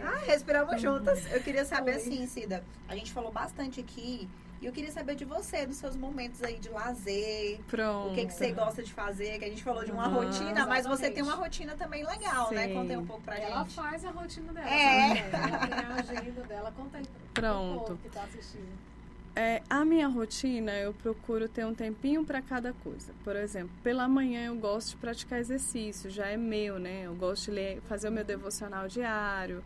[0.00, 1.30] Ah, respiramos juntas.
[1.32, 2.64] Eu queria saber assim, Cida.
[2.88, 4.28] A gente falou bastante aqui
[4.62, 7.58] e eu queria saber de você, dos seus momentos aí de lazer.
[7.66, 8.12] Pronto.
[8.12, 10.52] O que, que você gosta de fazer, que a gente falou de uma uhum, rotina,
[10.52, 10.68] exatamente.
[10.68, 12.68] mas você tem uma rotina também legal, né?
[12.68, 12.68] Sim.
[12.68, 12.80] né?
[12.80, 13.50] Conta um pouco pra gente.
[13.50, 14.70] Ela faz a rotina dela.
[14.70, 15.30] É.
[15.32, 16.72] Ela tem a agenda dela.
[16.76, 17.04] Conta aí
[17.34, 17.98] Pronto.
[18.00, 18.92] que tá assistindo.
[19.34, 23.12] É, a minha rotina, eu procuro ter um tempinho para cada coisa.
[23.24, 27.02] Por exemplo, pela manhã eu gosto de praticar exercício, já é meu, né?
[27.06, 29.64] Eu gosto de ler, fazer o meu devocional diário,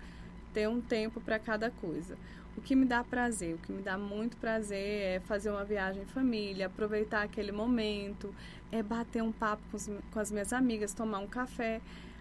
[0.54, 2.16] ter um tempo para cada coisa.
[2.56, 6.02] O que me dá prazer, o que me dá muito prazer é fazer uma viagem
[6.02, 8.34] em família, aproveitar aquele momento,
[8.72, 11.80] é bater um papo com, os, com as minhas amigas, tomar um café.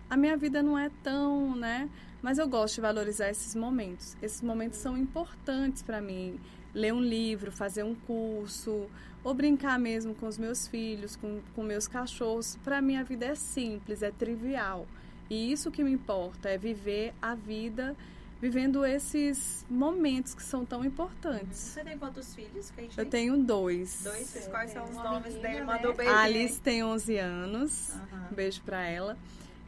[0.09, 1.89] A minha vida não é tão, né?
[2.21, 4.17] Mas eu gosto de valorizar esses momentos.
[4.21, 6.39] Esses momentos são importantes para mim.
[6.73, 8.87] Ler um livro, fazer um curso,
[9.23, 12.57] ou brincar mesmo com os meus filhos, com, com meus cachorros.
[12.63, 14.85] Para mim, a vida é simples, é trivial.
[15.29, 17.95] E isso que me importa é viver a vida
[18.41, 21.57] vivendo esses momentos que são tão importantes.
[21.57, 22.71] Você tem quantos filhos?
[22.97, 24.01] Eu tenho dois.
[24.03, 24.47] Dois?
[24.49, 25.59] Quais são os nomes dele?
[25.59, 25.63] Né?
[25.63, 26.11] Mandou beijo.
[26.11, 27.93] A Alice tem 11 anos.
[27.93, 28.19] Uhum.
[28.31, 29.17] Um beijo pra ela.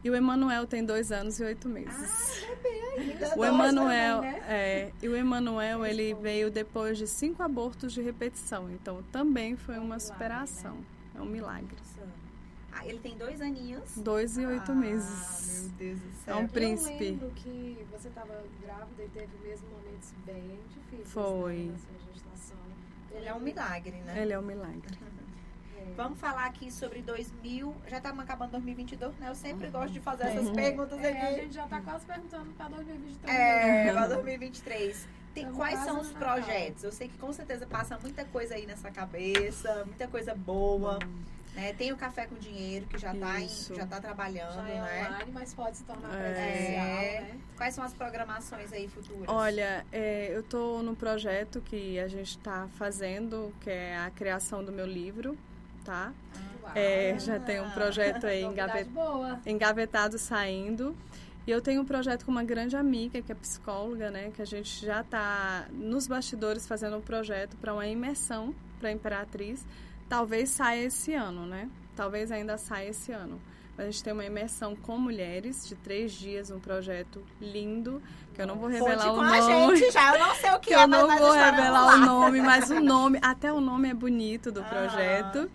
[0.02, 1.92] E o Emanuel tem dois anos e oito meses.
[1.92, 3.36] Ah, bebê ainda.
[3.36, 4.42] O Emanuel, né?
[4.46, 8.70] é, e o Emanuel, ele veio depois de cinco abortos de repetição.
[8.70, 10.78] Então, também foi é uma superação.
[11.16, 11.76] É um milagre.
[12.78, 13.96] Ah, ele tem dois aninhos.
[13.96, 15.62] Dois e oito ah, meses.
[15.62, 16.34] Meu Deus do céu.
[16.34, 17.04] É um príncipe.
[17.04, 21.12] Eu lembro que você estava grávida e teve mesmo momentos bem difíceis.
[21.12, 21.56] Foi.
[21.56, 22.56] Né, na sua gestação.
[23.10, 24.22] Ele é um milagre, né?
[24.22, 24.98] Ele é um milagre.
[25.78, 25.94] É.
[25.94, 27.72] Vamos falar aqui sobre 2000.
[27.86, 29.28] Já estamos acabando 2022, né?
[29.28, 29.72] Eu sempre uhum.
[29.72, 30.54] gosto de fazer essas uhum.
[30.54, 31.20] perguntas é, aqui.
[31.20, 33.38] A gente já está quase perguntando para 2023.
[33.38, 35.08] É, para 2023.
[35.44, 36.84] Tem, quais são os projetos?
[36.84, 40.98] Eu sei que com certeza passa muita coisa aí nessa cabeça, muita coisa boa.
[41.02, 41.38] Uhum.
[41.54, 41.72] Né?
[41.72, 45.08] Tem o Café com Dinheiro, que já está já tá trabalhando, já é né?
[45.08, 46.18] online, mas pode se tornar é.
[46.18, 47.20] presencial, é.
[47.20, 47.40] né?
[47.56, 49.28] Quais são as programações aí futuras?
[49.28, 54.64] Olha, é, eu estou no projeto que a gente está fazendo, que é a criação
[54.64, 55.36] do meu livro,
[55.84, 56.12] tá?
[56.64, 58.88] Ah, é, já tem um projeto aí engavet...
[59.46, 60.94] engavetado saindo.
[61.48, 64.30] E eu tenho um projeto com uma grande amiga, que é psicóloga, né?
[64.36, 68.92] Que a gente já está nos bastidores fazendo um projeto para uma imersão para a
[68.92, 69.64] Imperatriz
[70.10, 71.70] Talvez saia esse ano, né?
[71.96, 73.40] Talvez ainda saia esse ano.
[73.78, 78.02] A gente tem uma imersão com mulheres de três dias, um projeto lindo,
[78.34, 79.38] que eu não vou revelar o com nome.
[79.38, 81.98] A gente já, eu não sei o que, que é, eu não vou revelar o
[81.98, 84.64] nome, mas o nome, até o nome é bonito do ah.
[84.64, 85.50] projeto.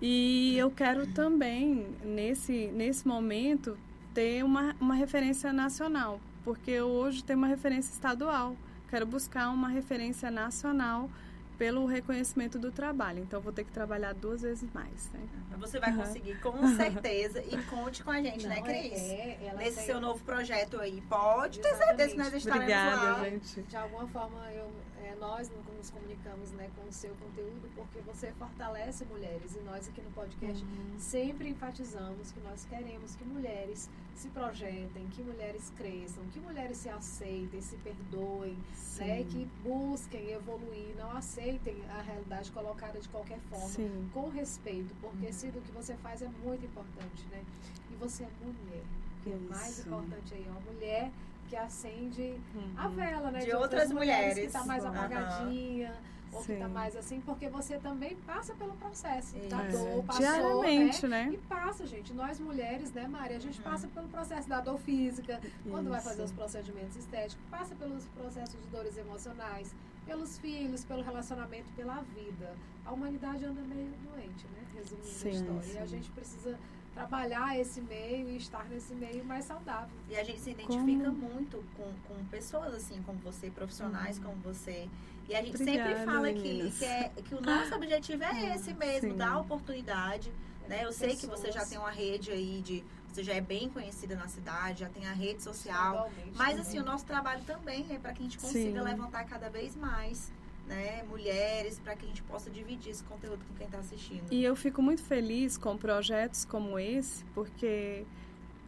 [0.00, 3.76] E eu quero também, nesse, nesse momento,
[4.16, 8.56] ter uma, uma referência nacional, porque eu hoje tenho uma referência estadual.
[8.88, 11.10] Quero buscar uma referência nacional
[11.58, 13.18] pelo reconhecimento do trabalho.
[13.18, 15.20] Então, vou ter que trabalhar duas vezes mais, né?
[15.58, 17.42] Você vai conseguir, com certeza.
[17.42, 19.02] e conte com a gente, né, Não, né, Cris?
[19.02, 19.86] É, Nesse tem...
[19.86, 21.02] seu novo projeto aí.
[21.10, 21.78] Pode Exatamente.
[21.78, 23.24] ter certeza que nós estaremos Obrigada, lá.
[23.24, 23.62] gente.
[23.62, 24.70] De alguma forma, eu,
[25.06, 29.54] é, nós nos comunicamos né, com o seu conteúdo porque você fortalece mulheres.
[29.54, 30.98] E nós aqui no podcast uhum.
[30.98, 36.88] sempre enfatizamos que nós queremos que mulheres se projetem, que mulheres cresçam, que mulheres se
[36.88, 38.58] aceitem, se perdoem,
[38.98, 44.10] né, que busquem evoluir, não aceitem a realidade colocada de qualquer forma, Sim.
[44.12, 47.44] com respeito, porque se do que você faz é muito importante, né?
[47.90, 48.84] E você é mulher,
[49.22, 51.12] que é mais importante aí, é uma mulher
[51.48, 52.72] que acende uhum.
[52.76, 53.40] a vela, né?
[53.40, 55.90] De, de outras, outras, mulheres, que está mais apagadinha.
[55.90, 56.54] Uhum ou Sim.
[56.54, 59.68] que tá mais assim, porque você também passa pelo processo da É.
[59.70, 61.24] dor, passou, Diariamente, né?
[61.26, 61.32] né?
[61.32, 62.12] E passa, gente.
[62.12, 63.34] Nós mulheres, né, Mari?
[63.34, 63.64] A gente Uhum.
[63.64, 65.40] passa pelo processo da dor física,
[65.70, 66.38] quando vai fazer os Isso.
[66.38, 69.74] procedimentos estéticos, passa pelos processos de dores emocionais,
[70.04, 72.54] pelos filhos, pelo relacionamento, pela vida.
[72.84, 74.62] A humanidade anda meio doente, né?
[74.74, 75.72] Resumindo Sim, a história.
[75.72, 76.58] E a gente precisa
[76.96, 79.94] trabalhar esse meio e estar nesse meio mais saudável.
[80.08, 81.12] E a gente se identifica Como?
[81.30, 84.24] muito com, com pessoas assim como você, profissionais Uhum.
[84.24, 84.88] como você.
[85.28, 86.78] E a gente Obrigada, sempre fala que, meninas.
[86.78, 89.16] que, é, que o nosso objetivo é esse mesmo, Sim.
[89.16, 90.32] dar oportunidade.
[90.66, 90.84] Né?
[90.84, 92.82] Eu sei que você já Pessoas tem uma rede aí de.
[93.12, 96.10] Você já é bem conhecida na cidade, já tem a rede social.
[96.34, 96.60] Mas também.
[96.60, 98.84] assim, o nosso trabalho também é para que a gente consiga Sim.
[98.84, 100.30] levantar cada vez mais,
[100.66, 104.24] né, mulheres, para que a gente possa dividir esse conteúdo com quem está assistindo.
[104.30, 108.04] E eu fico muito feliz com projetos como esse, porque,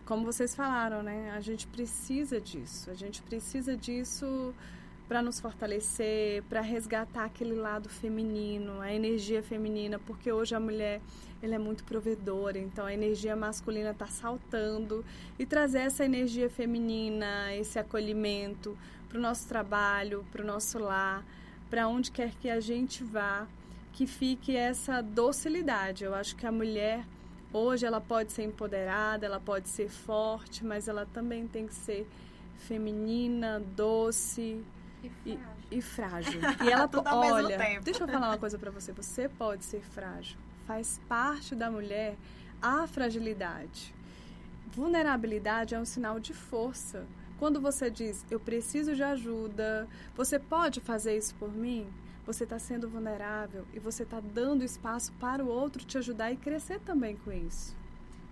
[0.07, 2.91] como vocês falaram, né, a gente precisa disso.
[2.91, 4.55] A gente precisa disso
[5.09, 11.01] para nos fortalecer, para resgatar aquele lado feminino, a energia feminina, porque hoje a mulher
[11.41, 15.05] ela é muito provedora, então a energia masculina está saltando
[15.39, 18.77] e trazer essa energia feminina, esse acolhimento
[19.09, 21.25] para o nosso trabalho, para o nosso lar,
[21.71, 23.47] para onde quer que a gente vá,
[23.93, 26.05] que fique essa docilidade.
[26.05, 27.05] Eu acho que a mulher
[27.53, 32.09] hoje ela pode ser empoderada, ela pode ser forte, mas ela também tem que ser
[32.59, 34.65] feminina, doce
[35.03, 35.57] E e, frágil.
[35.71, 36.41] e frágil.
[36.65, 40.39] E ela olha, deixa eu falar uma coisa para você, você pode ser frágil.
[40.67, 42.17] Faz parte da mulher
[42.61, 43.95] a fragilidade.
[44.73, 47.07] Vulnerabilidade é um sinal de força.
[47.39, 49.87] Quando você diz, eu preciso de ajuda,
[50.17, 51.87] você pode fazer isso por mim?
[52.27, 56.37] Você está sendo vulnerável e você está dando espaço para o outro te ajudar e
[56.37, 57.77] crescer também com isso.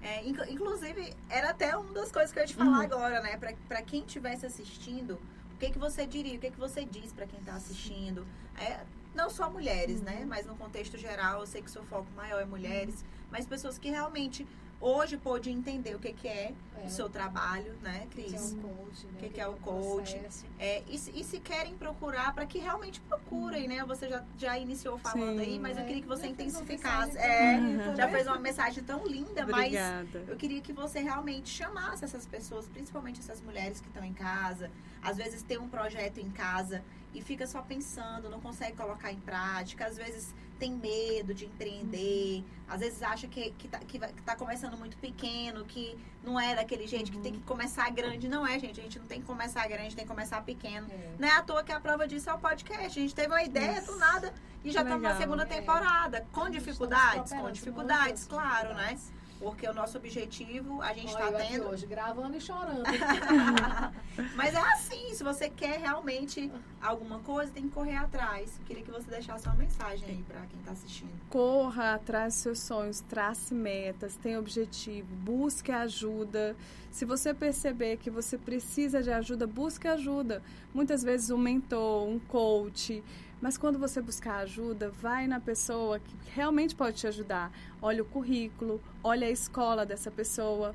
[0.03, 2.85] É, inclu- inclusive, era até uma das coisas que eu ia te falar Uhum.
[2.85, 3.39] agora, né?
[3.69, 5.19] Pra quem estivesse assistindo,
[5.55, 6.37] o que, que você diria?
[6.37, 8.27] O que, que você diz pra quem tá assistindo?
[8.59, 8.81] É,
[9.15, 10.19] não só mulheres, né?
[10.21, 10.27] Uhum.
[10.27, 13.79] Mas no contexto geral, eu sei que o seu foco maior é mulheres, mas pessoas
[13.79, 14.47] que realmente
[14.81, 16.87] hoje pôde entender o que, que é, É.
[16.87, 18.35] o seu trabalho, né, O que Cris?
[18.35, 19.13] é o coach, né?
[19.13, 20.21] O que que é o coach?
[20.59, 23.83] É, e, se- e se querem procurar, para que realmente procurem, né?
[23.87, 25.45] Você já, já iniciou falando Sim.
[25.45, 27.17] aí, mas eu É, queria que você já uma intensificasse.
[27.19, 28.13] É, tão bonita, já né?
[28.13, 30.25] fez uma mensagem tão linda, mas Obrigada.
[30.29, 34.71] eu queria que você realmente chamasse essas pessoas, principalmente essas mulheres que estão em casa.
[35.03, 36.83] Às vezes tem um projeto em casa
[37.15, 39.87] e fica só pensando, não consegue colocar em prática.
[39.87, 42.43] Às vezes tem medo de empreender.
[42.69, 46.39] Às vezes acha que, que, tá, que, vai- que tá começando muito pequeno, que não
[46.39, 48.29] é daquele jeito, que tem que começar grande.
[48.29, 48.81] Não é, gente.
[48.81, 50.87] A gente não tem que começar grande, tem que começar pequeno.
[50.91, 51.11] É.
[51.19, 52.87] Não é à toa que a prova disso é o podcast.
[52.87, 53.93] A gente teve uma ideia Isso.
[53.93, 54.33] do nada
[54.65, 55.21] e já estamos na legal.
[55.23, 55.47] segunda É.
[55.47, 56.21] temporada.
[56.33, 57.33] Com Estamos dificuldades?
[57.33, 58.99] Com dificuldades, claro, né?
[59.39, 61.67] Porque o nosso objetivo, a gente está tendo.
[61.69, 62.83] hoje, gravando e chorando.
[64.35, 68.59] Mas é assim, se você quer realmente alguma coisa, tem que correr atrás.
[68.65, 71.11] Queria que você deixasse uma mensagem aí pra quem tá assistindo.
[71.29, 76.57] Corra atrás dos seus sonhos, trace metas, tenha objetivo, busque ajuda.
[76.91, 80.43] Se você perceber que você precisa de ajuda, busque ajuda.
[80.73, 83.05] Muitas vezes um mentor, um coach.
[83.41, 87.53] Mas quando você buscar ajuda, vai na pessoa que realmente pode te ajudar.
[87.83, 90.75] Olha o currículo, olha a escola dessa pessoa.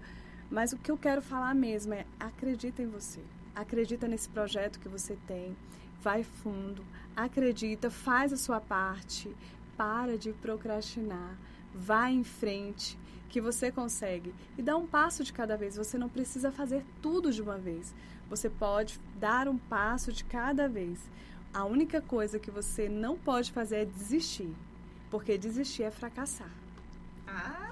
[0.50, 3.22] Mas o que eu quero falar mesmo é acredita em você.
[3.56, 5.56] Acredita nesse projeto que você tem.
[6.02, 6.84] Vai fundo,
[7.16, 9.36] acredita, faz a sua parte.
[9.76, 11.36] Para de procrastinar.
[11.74, 12.98] Vai em frente,
[13.32, 14.36] que você consegue.
[14.58, 15.78] E dá um passo de cada vez.
[15.78, 17.96] Você não precisa fazer tudo de uma vez.
[18.30, 21.00] Você pode dar um passo de cada vez.
[21.54, 24.54] A única coisa que você não pode fazer é desistir.
[25.10, 26.50] Porque desistir é fracassar.
[27.28, 27.72] Ah!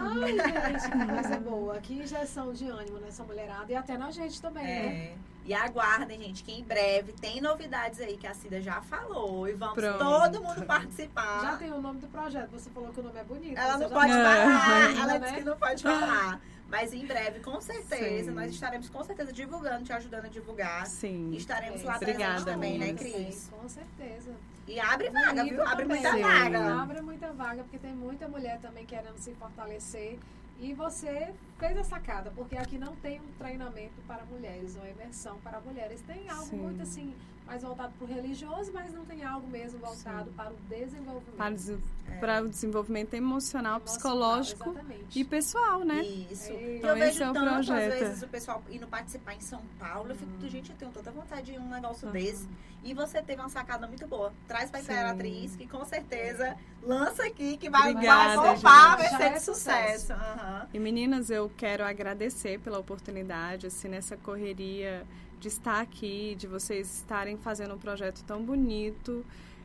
[0.00, 1.80] Ai, gente, que coisa boa.
[1.80, 4.86] Que injeção de ânimo nessa mulherada e até na gente também, né?
[4.86, 5.14] É.
[5.44, 9.48] E aguardem, gente, que em breve tem novidades aí que a Cida já falou.
[9.48, 9.98] E vamos Pronto.
[9.98, 11.40] todo mundo participar.
[11.40, 12.50] Já tem o nome do projeto.
[12.50, 13.58] Você falou que o nome é bonito.
[13.58, 14.86] Ela não pode falar.
[14.88, 15.18] ainda, Ela né?
[15.20, 16.40] disse que não pode falar.
[16.68, 18.36] Mas em breve, com certeza, Sim.
[18.36, 20.86] nós estaremos com certeza divulgando, te ajudando a divulgar.
[20.86, 21.30] Sim.
[21.32, 22.92] E estaremos É, lá Obrigada, também, né.
[22.92, 23.48] Cris?
[23.50, 24.32] Com certeza.
[24.66, 25.62] E abre vaga, viu?
[25.62, 26.02] Abre também.
[26.02, 26.22] muita Sim.
[26.22, 26.82] vaga.
[26.82, 30.18] Abre muita vaga, porque tem muita mulher também querendo se fortalecer.
[30.60, 35.38] E você fez a sacada, porque aqui não tem um treinamento para mulheres, uma imersão
[35.38, 36.02] para mulheres.
[36.02, 36.56] Tem algo Sim.
[36.56, 37.14] muito assim,
[37.48, 40.36] mais voltado para o religioso, mas não tem algo mesmo voltado Sim.
[40.36, 41.36] para o desenvolvimento.
[41.36, 42.18] Para, o des- É.
[42.20, 45.18] para o desenvolvimento emocional, emocional, psicológico Exatamente.
[45.20, 46.02] e pessoal, né?
[46.02, 46.52] Isso.
[46.52, 46.54] É.
[46.54, 47.92] eu Então, vejo esse é o tanto, projeto.
[47.92, 50.10] às vezes, o pessoal indo participar em São Paulo.
[50.10, 52.12] Eu fico, gente, eu tenho tanta vontade de ir um negócio Uhum.
[52.12, 52.46] desse.
[52.84, 54.32] E você teve uma sacada muito boa.
[54.46, 54.92] Traz pra Sim.
[54.92, 59.16] Imperatriz, que com certeza lança aqui, que vai, Obrigada, vai bombar, vai gente.
[59.16, 59.98] ser Já de é sucesso.
[60.06, 60.12] sucesso.
[60.12, 60.68] Aham.
[60.72, 65.04] E meninas, eu quero agradecer pela oportunidade, assim, nessa correria
[65.38, 69.24] de estar aqui, de vocês estarem fazendo um projeto tão bonito.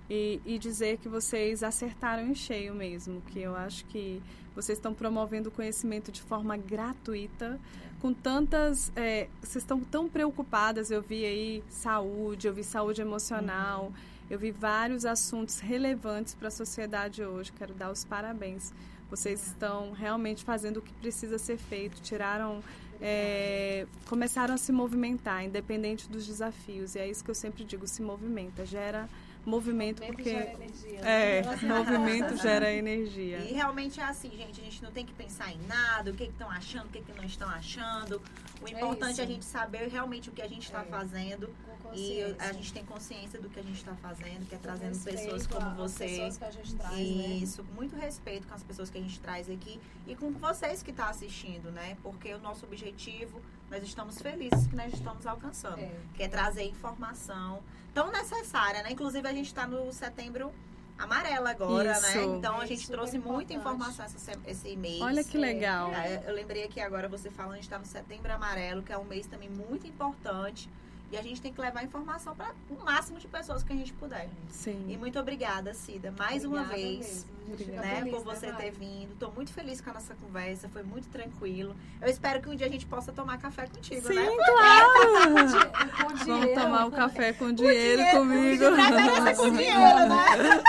[0.09, 4.21] e, e dizer que vocês acertaram em cheio mesmo, que eu acho que
[4.55, 7.59] vocês estão promovendo o conhecimento de forma gratuita,
[7.99, 8.91] com tantas.
[8.95, 10.91] É, vocês estão tão preocupadas.
[10.91, 13.93] Eu vi aí saúde, eu vi saúde emocional, uhum.
[14.30, 17.51] eu vi vários assuntos relevantes para a sociedade hoje.
[17.53, 18.74] Quero dar os parabéns.
[19.09, 22.61] Vocês estão realmente fazendo o que precisa ser feito, tiraram.
[23.06, 26.95] É, começaram a se movimentar, independente dos desafios.
[26.95, 29.10] E é isso que eu sempre digo: se movimenta, gera
[29.46, 31.39] movimento, movimento porque gera energia, né?
[31.39, 35.52] é movimento gera energia e realmente é assim gente a gente não tem que pensar
[35.52, 38.22] em nada o que estão achando o que, que não estão achando
[38.62, 40.86] o é importante é, é a gente saber realmente o que a gente está é.
[40.86, 41.50] fazendo
[41.94, 45.46] e a gente tem consciência do que a gente está fazendo que é trazendo pessoas
[45.46, 47.28] como você pessoas que a gente traz, né?
[47.36, 47.70] isso né?
[47.76, 51.06] muito respeito com as pessoas que a gente traz aqui e com vocês que estão
[51.06, 53.41] tá assistindo né porque o nosso objetivo
[53.74, 55.91] nós estamos felizes que nós estamos alcançando é.
[56.13, 57.59] que é trazer informação
[57.91, 58.91] tão necessária, né?
[58.91, 60.51] Inclusive, a gente está no setembro
[60.97, 62.09] amarelo agora, né?
[62.09, 62.17] Isso.
[62.17, 62.38] né?
[62.38, 65.01] Então a gente trouxe muita informação esse, esse mês.
[65.01, 65.91] Olha que legal.
[65.91, 68.97] É, eu lembrei aqui agora você falando, a gente está no setembro amarelo, que é
[68.97, 70.69] um mês também muito importante.
[71.14, 73.93] E a gente tem que levar informação para o máximo de pessoas que a gente
[73.93, 74.28] puder.
[74.49, 74.84] Sim.
[74.89, 78.72] E muito obrigada, Cida, mais obrigada uma vez, né, feliz, por né, você né, ter
[78.72, 79.14] vindo.
[79.14, 81.76] Estou muito feliz com a nossa conversa, foi muito tranquilo.
[82.01, 84.28] Eu espero que um dia a gente possa tomar café contigo, Sim, né?
[84.28, 86.24] Sim, claro!
[86.26, 88.66] Vamos tomar o um café com dinheiro, dinheiro comigo.
[88.66, 90.64] Com, com dinheiro, né?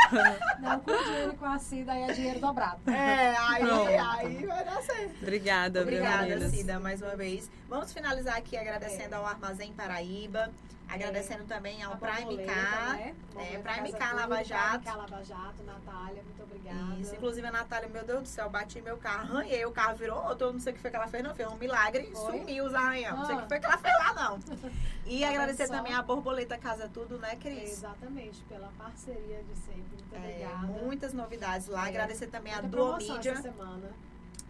[0.59, 2.81] Não, com dinheiro com a Cida aí é dinheiro dobrado.
[2.91, 3.63] É, aí,
[3.99, 5.23] aí vai dar certo.
[5.23, 7.51] Obrigada, Obrigada, Cida, mais uma vez.
[7.69, 9.19] Vamos finalizar aqui agradecendo é.
[9.19, 10.34] ao Armazém Paraíba,
[10.89, 11.47] agradecendo é.
[11.47, 13.15] também ao Prime K, né?
[13.37, 14.81] é, Prime K Lava Jato.
[14.81, 17.01] Prime K Lava Jato, Natália, muito obrigada.
[17.01, 20.23] Isso, inclusive a Natália, meu Deus do céu, bati meu carro, arranhei, o carro virou
[20.25, 22.39] outro, não sei o que foi que ela fez, não, fez um milagre, Foi?
[22.39, 23.17] sumiu os arranhão, ah.
[23.17, 23.49] não sei o que ah.
[23.49, 24.39] foi que ela fez lá, não.
[25.07, 27.73] E agradecer também a Borboleta Casa Tudo, né, Cris?
[27.73, 30.67] Exatamente, pela parceria de sempre, muito é, obrigada.
[30.67, 31.89] Muitas novidades lá, é.
[31.91, 33.37] agradecer também a Duo Mídia.
[33.37, 33.93] semana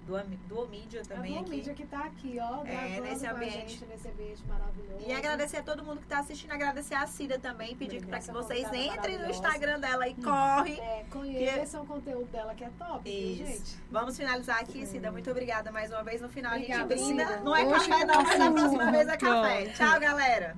[0.07, 0.17] do,
[0.49, 1.39] do Mídia também.
[1.39, 3.73] É do Mídia que está aqui, ó, é, nesse ambiente.
[3.73, 5.05] Gente, nesse ambiente maravilhoso.
[5.07, 8.31] E agradecer a todo mundo que está assistindo, agradecer a Cida também, pedir para que
[8.31, 10.79] vocês entrem no Instagram dela e corre.
[10.79, 11.93] É, conheçam que...
[11.93, 13.45] o conteúdo dela que é top, Isso.
[13.45, 13.77] gente.
[13.91, 15.11] Vamos finalizar aqui, Cida.
[15.11, 16.21] Muito obrigada mais uma vez.
[16.21, 17.41] No final obrigada, a gente brinda.
[17.41, 19.67] Não é Hoje café não, mas na próxima vez é café.
[19.73, 20.57] Tchau, galera.